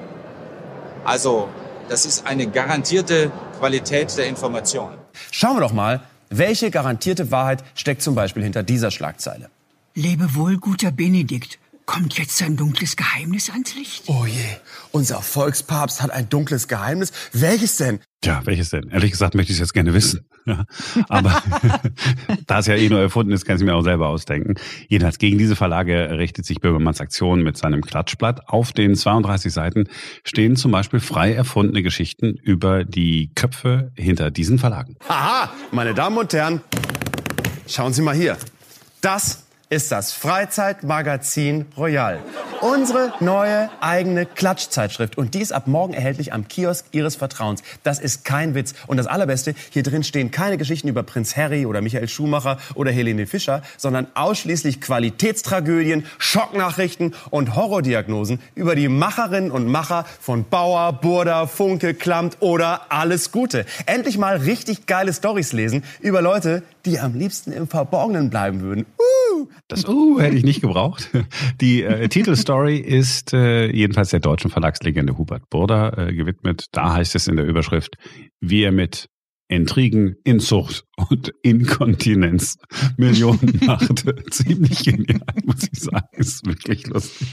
Also, 1.03 1.47
das 1.87 2.07
ist 2.07 2.25
eine 2.25 2.47
garantierte 2.47 3.31
Qualität 3.59 4.17
der 4.17 4.25
Information. 4.25 4.93
Schauen 5.29 5.57
wir 5.57 5.61
doch 5.61 5.73
mal, 5.73 6.01
welche 6.31 6.71
garantierte 6.71 7.29
Wahrheit 7.29 7.63
steckt 7.75 8.01
zum 8.01 8.15
Beispiel 8.15 8.41
hinter 8.41 8.63
dieser 8.63 8.89
Schlagzeile. 8.89 9.51
Lebe 9.93 10.33
wohl, 10.33 10.57
guter 10.57 10.89
Benedikt. 10.91 11.59
Kommt 11.85 12.17
jetzt 12.17 12.41
ein 12.41 12.57
dunkles 12.57 12.95
Geheimnis 12.95 13.51
ans 13.51 13.75
Licht? 13.75 14.03
Oh 14.07 14.25
je, 14.25 14.57
unser 14.91 15.21
Volkspapst 15.21 16.01
hat 16.01 16.09
ein 16.09 16.27
dunkles 16.29 16.67
Geheimnis. 16.67 17.11
Welches 17.31 17.77
denn? 17.77 17.99
Tja, 18.21 18.41
welches 18.45 18.71
denn? 18.71 18.89
Ehrlich 18.89 19.11
gesagt 19.11 19.35
möchte 19.35 19.51
ich 19.51 19.57
es 19.57 19.59
jetzt 19.59 19.73
gerne 19.73 19.93
wissen. 19.93 20.27
Ja, 20.47 20.63
aber 21.09 21.41
da 22.45 22.59
es 22.59 22.67
ja 22.67 22.75
eh 22.75 22.87
nur 22.87 22.99
erfunden 22.99 23.31
ist, 23.31 23.45
kann 23.45 23.57
ich 23.57 23.63
mir 23.63 23.73
auch 23.73 23.81
selber 23.81 24.09
ausdenken. 24.09 24.53
Jedenfalls 24.87 25.17
gegen 25.17 25.39
diese 25.39 25.55
Verlage 25.55 26.19
richtet 26.19 26.45
sich 26.45 26.59
Böhmermanns 26.59 27.01
Aktion 27.01 27.41
mit 27.41 27.57
seinem 27.57 27.81
Klatschblatt. 27.81 28.47
Auf 28.47 28.71
den 28.71 28.93
32 28.93 29.51
Seiten 29.51 29.85
stehen 30.23 30.55
zum 30.55 30.69
Beispiel 30.69 30.99
frei 30.99 31.33
erfundene 31.33 31.81
Geschichten 31.81 32.35
über 32.35 32.83
die 32.85 33.31
Köpfe 33.33 33.91
hinter 33.95 34.29
diesen 34.29 34.59
Verlagen. 34.59 34.97
Aha, 35.07 35.51
meine 35.71 35.95
Damen 35.95 36.19
und 36.19 36.31
Herren, 36.31 36.61
schauen 37.67 37.93
Sie 37.93 38.03
mal 38.03 38.13
hier. 38.13 38.37
Das 39.01 39.44
ist 39.75 39.91
das 39.91 40.13
Freizeitmagazin 40.13 41.65
Royal. 41.75 42.19
Unsere 42.61 43.11
neue 43.19 43.69
eigene 43.81 44.25
Klatschzeitschrift. 44.25 45.17
Und 45.17 45.33
die 45.33 45.41
ist 45.41 45.51
ab 45.51 45.67
morgen 45.67 45.93
erhältlich 45.93 46.31
am 46.31 46.47
Kiosk 46.47 46.85
Ihres 46.93 47.17
Vertrauens. 47.17 47.61
Das 47.83 47.99
ist 47.99 48.23
kein 48.23 48.55
Witz. 48.55 48.73
Und 48.87 48.95
das 48.95 49.05
Allerbeste, 49.05 49.53
hier 49.71 49.83
drin 49.83 50.05
stehen 50.05 50.31
keine 50.31 50.57
Geschichten 50.57 50.87
über 50.87 51.03
Prinz 51.03 51.35
Harry 51.35 51.65
oder 51.65 51.81
Michael 51.81 52.07
Schumacher 52.07 52.57
oder 52.73 52.89
Helene 52.89 53.27
Fischer, 53.27 53.63
sondern 53.75 54.07
ausschließlich 54.13 54.79
Qualitätstragödien, 54.79 56.05
Schocknachrichten 56.19 57.13
und 57.29 57.57
Horrordiagnosen 57.57 58.39
über 58.55 58.75
die 58.75 58.87
Macherinnen 58.87 59.51
und 59.51 59.67
Macher 59.67 60.05
von 60.21 60.45
Bauer, 60.47 60.93
Burda, 60.93 61.47
Funke, 61.47 61.93
Klamt 61.95 62.37
oder 62.39 62.89
Alles 62.93 63.33
Gute. 63.33 63.65
Endlich 63.87 64.17
mal 64.17 64.37
richtig 64.37 64.85
geile 64.85 65.11
Stories 65.11 65.51
lesen 65.51 65.83
über 65.99 66.21
Leute, 66.21 66.63
die 66.85 66.99
am 66.99 67.13
liebsten 67.13 67.51
im 67.51 67.67
Verborgenen 67.67 68.29
bleiben 68.29 68.61
würden. 68.61 68.85
Uh! 68.97 69.47
Das 69.67 69.87
Uh 69.87 70.19
hätte 70.19 70.35
ich 70.35 70.43
nicht 70.43 70.61
gebraucht. 70.61 71.09
Die 71.61 71.83
äh, 71.83 72.07
Titelstory 72.07 72.77
ist 72.77 73.33
äh, 73.33 73.71
jedenfalls 73.71 74.09
der 74.09 74.19
deutschen 74.19 74.51
Verlagslegende 74.51 75.17
Hubert 75.17 75.49
Burda 75.49 75.89
äh, 75.97 76.13
gewidmet. 76.13 76.67
Da 76.71 76.93
heißt 76.93 77.15
es 77.15 77.27
in 77.27 77.35
der 77.35 77.45
Überschrift, 77.45 77.97
wie 78.39 78.63
er 78.63 78.71
mit 78.71 79.09
Intrigen, 79.47 80.15
Inzucht 80.23 80.85
und 81.09 81.31
Inkontinenz 81.43 82.57
Millionen 82.97 83.59
machte. 83.63 84.15
Ziemlich 84.31 84.83
genial, 84.83 85.21
muss 85.43 85.67
ich 85.71 85.79
sagen. 85.79 86.07
Ist 86.13 86.47
wirklich 86.47 86.87
lustig. 86.87 87.27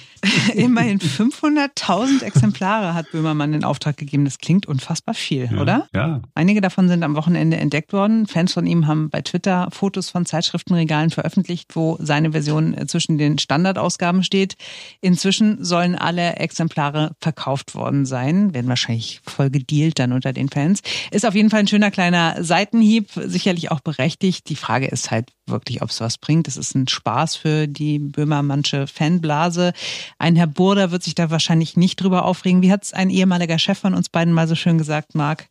Immerhin 0.55 0.99
500.000 0.99 2.23
Exemplare 2.23 2.95
hat 2.95 3.11
Böhmermann 3.13 3.53
in 3.55 3.65
Auftrag 3.65 3.97
gegeben. 3.97 4.25
Das 4.25 4.39
klingt 4.39 4.67
unfassbar 4.67 5.15
viel, 5.15 5.49
Ja, 5.53 5.61
oder? 5.61 5.89
ja. 5.95 6.23
Einige 6.35 6.61
davon 6.61 6.89
sind 6.89 7.03
am 7.03 7.15
Wochenende 7.15 7.57
entdeckt 7.57 7.93
worden. 7.93 8.27
Fans 8.27 8.53
von 8.53 8.67
ihm 8.67 8.87
haben 8.87 9.11
bei 9.11 9.21
Twitter 9.21 9.69
Fotos 9.73 10.11
von 10.11 10.27
Zeitschriftenregalen 10.27 11.11
veröffentlicht, 11.11 11.75
wo 11.77 11.99
seine 12.01 12.33
Version 12.33 12.75
äh, 12.77 12.87
zwischen 12.87 13.19
den 13.19 13.39
Standardausgaben 13.39 14.23
steht. 14.25 14.57
Inzwischen 15.01 15.65
sollen 15.65 15.95
alle 15.95 16.37
Exemplare 16.37 17.13
verkauft 17.21 17.75
worden 17.75 18.07
sein. 18.07 18.55
Werden 18.55 18.69
wahrscheinlich 18.69 19.21
voll 19.25 19.51
gedealt 19.51 19.99
dann 19.99 20.13
unter 20.13 20.33
den 20.33 20.49
Fans. 20.49 20.83
Ist 21.11 21.27
auf 21.27 21.35
jeden 21.35 21.51
Fall 21.51 21.61
ein 21.61 21.69
schöner 21.69 21.91
kleiner 21.91 22.43
Seitenhieb, 22.43 23.09
sicherlich 23.15 23.71
auch 23.71 23.81
berechtigt. 23.81 24.49
Die 24.49 24.57
Frage 24.57 24.87
ist 24.87 25.11
halt 25.11 25.31
wirklich, 25.47 25.83
ob 25.83 25.91
es 25.91 26.01
was 26.01 26.19
bringt. 26.19 26.47
Es 26.49 26.57
ist 26.57 26.75
ein 26.75 26.89
Spaß 26.89 27.37
für 27.37 27.67
die 27.67 27.99
Böhmermannsche 27.99 28.87
Fanblase. 28.87 29.73
Ein 30.19 30.32
Herr 30.37 30.47
Burda 30.47 30.91
wird 30.91 31.03
sich 31.03 31.15
da 31.15 31.31
wahrscheinlich 31.31 31.77
nicht 31.77 31.97
drüber 32.01 32.25
aufregen. 32.25 32.63
Wie 32.63 32.73
hat 32.73 32.85
es 32.85 32.93
ein 32.93 33.11
ehemaliger 33.11 33.59
Chef 33.59 33.79
von 33.79 33.95
uns 33.95 34.09
beiden 34.09 34.33
mal 34.33 34.49
so 34.49 34.55
schön 34.55 34.79
gesagt, 34.79 35.15
Marc? 35.15 35.49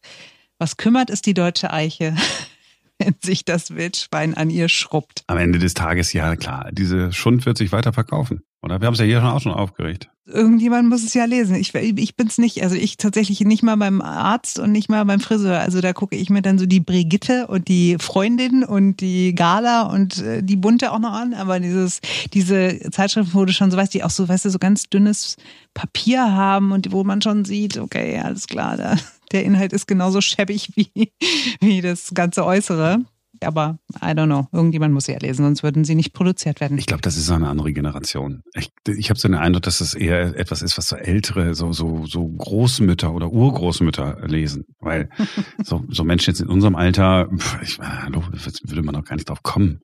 Was 0.57 0.77
kümmert 0.77 1.09
es 1.09 1.21
die 1.21 1.33
deutsche 1.33 1.71
Eiche, 1.71 2.15
wenn 2.99 3.15
sich 3.21 3.45
das 3.45 3.75
Wildschwein 3.75 4.35
an 4.35 4.49
ihr 4.49 4.69
schrubbt? 4.69 5.23
Am 5.27 5.37
Ende 5.37 5.59
des 5.59 5.73
Tages, 5.73 6.13
ja 6.13 6.35
klar, 6.35 6.69
diese 6.71 7.11
Schund 7.11 7.45
wird 7.45 7.57
sich 7.57 7.71
weiter 7.71 7.93
verkaufen. 7.93 8.41
Oder? 8.63 8.79
Wir 8.79 8.87
haben 8.87 8.93
es 8.93 8.99
ja 8.99 9.05
hier 9.05 9.21
schon 9.21 9.29
auch 9.29 9.41
schon 9.41 9.53
aufgeregt. 9.53 10.09
Irgendjemand 10.27 10.87
muss 10.87 11.03
es 11.03 11.15
ja 11.15 11.25
lesen. 11.25 11.55
Ich, 11.55 11.73
ich 11.73 12.15
bin's 12.15 12.37
nicht. 12.37 12.61
Also 12.61 12.75
ich 12.75 12.97
tatsächlich 12.97 13.39
nicht 13.41 13.63
mal 13.63 13.75
beim 13.75 14.01
Arzt 14.01 14.59
und 14.59 14.71
nicht 14.71 14.87
mal 14.87 15.03
beim 15.03 15.19
Friseur. 15.19 15.59
Also 15.59 15.81
da 15.81 15.93
gucke 15.93 16.15
ich 16.15 16.29
mir 16.29 16.43
dann 16.43 16.59
so 16.59 16.67
die 16.67 16.79
Brigitte 16.79 17.47
und 17.47 17.67
die 17.67 17.97
Freundin 17.99 18.63
und 18.63 19.01
die 19.01 19.33
Gala 19.33 19.83
und 19.83 20.19
äh, 20.19 20.43
die 20.43 20.57
Bunte 20.57 20.91
auch 20.91 20.99
noch 20.99 21.13
an. 21.13 21.33
Aber 21.33 21.59
dieses, 21.59 22.01
diese 22.33 22.79
Zeitschriften, 22.91 23.45
du 23.45 23.51
schon 23.51 23.71
so 23.71 23.77
weißt, 23.77 23.93
die 23.95 24.03
auch 24.03 24.11
so, 24.11 24.29
weißt 24.29 24.45
du, 24.45 24.51
so 24.51 24.59
ganz 24.59 24.89
dünnes 24.89 25.37
Papier 25.73 26.31
haben 26.31 26.71
und 26.71 26.91
wo 26.91 27.03
man 27.03 27.21
schon 27.21 27.45
sieht, 27.45 27.77
okay, 27.77 28.19
alles 28.19 28.45
klar, 28.45 28.77
da, 28.77 28.95
der 29.31 29.43
Inhalt 29.43 29.73
ist 29.73 29.87
genauso 29.87 30.21
schäbig 30.21 30.69
wie, 30.75 31.11
wie 31.59 31.81
das 31.81 32.11
ganze 32.13 32.45
Äußere. 32.45 32.99
Aber 33.43 33.79
I 33.95 34.11
don't 34.11 34.25
know, 34.25 34.47
irgendjemand 34.51 34.93
muss 34.93 35.05
sie 35.05 35.13
ja 35.13 35.19
lesen, 35.19 35.43
sonst 35.43 35.63
würden 35.63 35.83
sie 35.83 35.95
nicht 35.95 36.13
produziert 36.13 36.61
werden. 36.61 36.77
Ich 36.77 36.85
glaube, 36.85 37.01
das 37.01 37.17
ist 37.17 37.29
eine 37.31 37.47
andere 37.47 37.73
Generation. 37.73 38.43
Ich, 38.53 38.71
ich 38.87 39.09
habe 39.09 39.19
so 39.19 39.27
den 39.27 39.35
Eindruck, 39.35 39.63
dass 39.63 39.79
das 39.79 39.93
eher 39.93 40.37
etwas 40.37 40.61
ist, 40.61 40.77
was 40.77 40.87
so 40.87 40.95
ältere, 40.95 41.55
so, 41.55 41.73
so, 41.73 42.05
so 42.05 42.27
Großmütter 42.27 43.13
oder 43.13 43.31
Urgroßmütter 43.31 44.27
lesen. 44.27 44.65
Weil 44.79 45.09
so, 45.63 45.83
so 45.89 46.03
Menschen 46.03 46.31
jetzt 46.31 46.41
in 46.41 46.47
unserem 46.47 46.75
Alter, 46.75 47.29
ich, 47.61 47.79
äh, 47.79 47.83
hallo, 47.83 48.23
würde 48.63 48.83
man 48.83 48.95
auch 48.95 49.03
gar 49.03 49.15
nicht 49.15 49.29
drauf 49.29 49.43
kommen. 49.43 49.81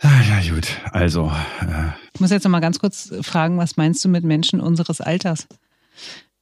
Ah, 0.00 0.20
ja, 0.28 0.54
gut. 0.54 0.68
Also, 0.90 1.30
äh, 1.60 1.90
Ich 2.14 2.20
muss 2.20 2.30
jetzt 2.30 2.44
noch 2.44 2.50
mal 2.50 2.60
ganz 2.60 2.78
kurz 2.78 3.12
fragen, 3.22 3.58
was 3.58 3.76
meinst 3.76 4.04
du 4.04 4.08
mit 4.08 4.24
Menschen 4.24 4.60
unseres 4.60 5.00
Alters? 5.00 5.46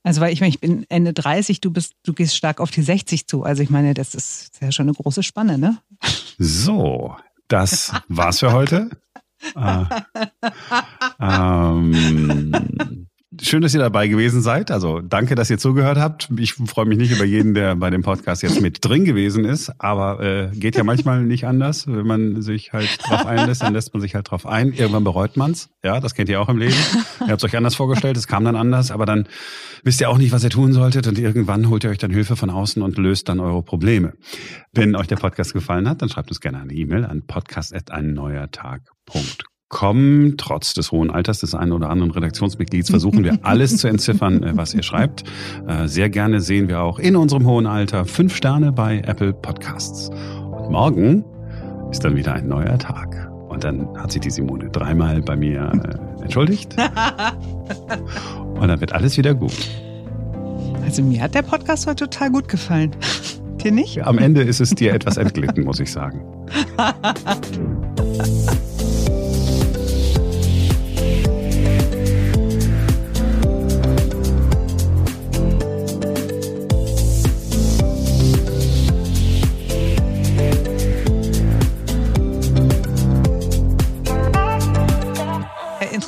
Also, 0.04 0.20
weil 0.20 0.32
ich 0.32 0.40
meine, 0.40 0.50
ich 0.50 0.60
bin 0.60 0.84
Ende 0.88 1.12
30, 1.12 1.60
du 1.60 1.70
bist, 1.70 1.94
du 2.02 2.12
gehst 2.12 2.36
stark 2.36 2.60
auf 2.60 2.70
die 2.70 2.82
60 2.82 3.28
zu. 3.28 3.44
Also 3.44 3.62
ich 3.62 3.70
meine, 3.70 3.94
das 3.94 4.14
ist 4.14 4.60
ja 4.60 4.72
schon 4.72 4.88
eine 4.88 4.94
große 4.94 5.22
Spanne, 5.22 5.58
ne? 5.58 5.78
so, 6.38 7.16
das 7.48 7.92
war's 8.08 8.40
für 8.40 8.52
heute. 8.52 8.90
Äh, 9.54 9.84
ähm, 11.20 13.08
schön, 13.52 13.60
dass 13.60 13.74
ihr 13.74 13.80
dabei 13.80 14.08
gewesen 14.08 14.40
seid. 14.40 14.70
Also 14.70 15.02
danke, 15.02 15.34
dass 15.34 15.50
ihr 15.50 15.58
zugehört 15.58 15.98
habt. 15.98 16.30
Ich 16.38 16.54
freue 16.54 16.86
mich 16.86 16.96
nicht 16.96 17.12
über 17.12 17.26
jeden, 17.26 17.52
der 17.52 17.76
bei 17.76 17.90
dem 17.90 18.00
Podcast 18.00 18.42
jetzt 18.42 18.62
mit 18.62 18.82
drin 18.82 19.04
gewesen 19.04 19.44
ist, 19.44 19.70
aber 19.78 20.20
äh, 20.20 20.48
geht 20.56 20.74
ja 20.74 20.84
manchmal 20.84 21.22
nicht 21.22 21.44
anders. 21.44 21.86
Wenn 21.86 22.06
man 22.06 22.40
sich 22.40 22.72
halt 22.72 22.88
drauf 23.06 23.26
einlässt, 23.26 23.62
dann 23.62 23.74
lässt 23.74 23.92
man 23.92 24.00
sich 24.00 24.14
halt 24.14 24.30
drauf 24.30 24.46
ein. 24.46 24.72
Irgendwann 24.72 25.04
bereut 25.04 25.36
man's. 25.36 25.68
Ja, 25.84 26.00
das 26.00 26.14
kennt 26.14 26.30
ihr 26.30 26.40
auch 26.40 26.48
im 26.48 26.56
Leben. 26.56 26.74
Ihr 27.20 27.28
habt 27.28 27.44
euch 27.44 27.54
anders 27.54 27.74
vorgestellt, 27.74 28.16
es 28.16 28.26
kam 28.26 28.46
dann 28.46 28.56
anders, 28.56 28.90
aber 28.90 29.04
dann 29.04 29.28
wisst 29.82 30.00
ihr 30.00 30.08
auch 30.08 30.16
nicht, 30.16 30.32
was 30.32 30.44
ihr 30.44 30.50
tun 30.50 30.72
solltet 30.72 31.06
und 31.06 31.18
irgendwann 31.18 31.68
holt 31.68 31.84
ihr 31.84 31.90
euch 31.90 31.98
dann 31.98 32.10
Hilfe 32.10 32.36
von 32.36 32.48
außen 32.48 32.80
und 32.80 32.96
löst 32.96 33.28
dann 33.28 33.38
eure 33.38 33.62
Probleme. 33.62 34.14
Wenn 34.72 34.96
euch 34.96 35.08
der 35.08 35.16
Podcast 35.16 35.52
gefallen 35.52 35.90
hat, 35.90 36.00
dann 36.00 36.08
schreibt 36.08 36.30
uns 36.30 36.40
gerne 36.40 36.60
eine 36.60 36.72
E-Mail 36.72 37.04
an 37.04 37.26
podcast.einneuertag.com. 37.26 39.51
Trotz 40.36 40.74
des 40.74 40.92
hohen 40.92 41.10
Alters 41.10 41.40
des 41.40 41.54
einen 41.54 41.72
oder 41.72 41.88
anderen 41.90 42.10
Redaktionsmitglieds 42.12 42.90
versuchen 42.90 43.24
wir 43.24 43.38
alles 43.42 43.78
zu 43.78 43.88
entziffern, 43.88 44.42
äh, 44.42 44.52
was 44.54 44.74
ihr 44.74 44.82
schreibt. 44.82 45.24
Äh, 45.66 45.88
Sehr 45.88 46.10
gerne 46.10 46.40
sehen 46.40 46.68
wir 46.68 46.82
auch 46.82 46.98
in 46.98 47.16
unserem 47.16 47.46
hohen 47.46 47.66
Alter 47.66 48.04
fünf 48.04 48.36
Sterne 48.36 48.70
bei 48.70 48.98
Apple 49.06 49.32
Podcasts. 49.32 50.10
Und 50.10 50.70
morgen 50.70 51.24
ist 51.90 52.04
dann 52.04 52.14
wieder 52.16 52.34
ein 52.34 52.48
neuer 52.48 52.78
Tag. 52.78 53.30
Und 53.48 53.64
dann 53.64 53.88
hat 53.98 54.12
sich 54.12 54.20
die 54.20 54.30
Simone 54.30 54.68
dreimal 54.70 55.20
bei 55.22 55.36
mir 55.36 55.72
äh, 55.72 56.22
entschuldigt. 56.22 56.76
Und 58.54 58.68
dann 58.68 58.80
wird 58.80 58.92
alles 58.92 59.16
wieder 59.16 59.34
gut. 59.34 59.56
Also 60.84 61.02
mir 61.02 61.22
hat 61.22 61.34
der 61.34 61.42
Podcast 61.42 61.86
heute 61.86 62.08
total 62.08 62.30
gut 62.30 62.48
gefallen. 62.48 62.94
Dir 63.62 63.72
nicht? 63.72 64.04
Am 64.04 64.18
Ende 64.18 64.42
ist 64.42 64.60
es 64.60 64.70
dir 64.70 64.92
etwas 64.92 65.16
entglitten, 65.18 65.64
muss 65.64 65.78
ich 65.78 65.92
sagen. 65.92 66.20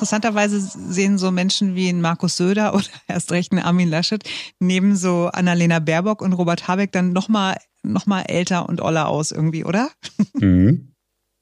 Interessanterweise 0.04 0.60
sehen 0.60 1.16
so 1.16 1.30
Menschen 1.30 1.74
wie 1.74 1.88
ein 1.88 2.02
Markus 2.02 2.36
Söder 2.36 2.74
oder 2.74 2.84
erst 3.08 3.32
recht 3.32 3.52
ein 3.52 3.58
Armin 3.58 3.88
Laschet 3.88 4.22
neben 4.60 4.96
so 4.96 5.30
Annalena 5.32 5.78
Baerbock 5.78 6.20
und 6.20 6.34
Robert 6.34 6.68
Habeck 6.68 6.92
dann 6.92 7.14
nochmal 7.14 7.56
noch 7.82 8.04
mal 8.04 8.20
älter 8.20 8.68
und 8.68 8.82
oller 8.82 9.08
aus 9.08 9.32
irgendwie, 9.32 9.64
oder? 9.64 9.90
Mhm. 10.34 10.90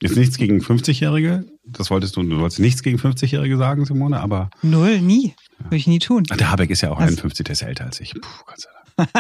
Ist 0.01 0.17
nichts 0.17 0.37
gegen 0.37 0.61
50-Jährige. 0.61 1.45
Das 1.65 1.91
wolltest 1.91 2.17
du, 2.17 2.23
du 2.23 2.39
wolltest 2.39 2.61
nichts 2.61 2.83
gegen 2.83 2.99
50-Jährige 2.99 3.57
sagen, 3.57 3.85
Simone, 3.85 4.21
aber 4.21 4.51
Null, 4.63 5.01
nie. 5.01 5.35
Würde 5.59 5.77
ich 5.77 5.87
nie 5.87 5.99
tun. 5.99 6.25
Der 6.25 6.51
Habeck 6.51 6.71
ist 6.71 6.83
ja 6.83 6.91
auch 6.91 6.99
Was? 6.99 7.09
51, 7.09 7.45
der 7.45 7.53
ist 7.53 7.63
älter 7.63 7.87
als 7.87 8.01
ich. 8.01 8.13
Puh, 8.15 8.45
Gott 8.47 8.61
sei 8.61 8.71
Dank. 8.97 9.11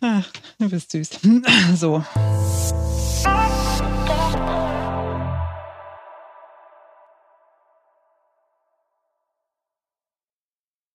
Ach, 0.00 0.28
du 0.58 0.68
bist 0.68 0.92
süß. 0.92 1.10
So. 1.74 2.04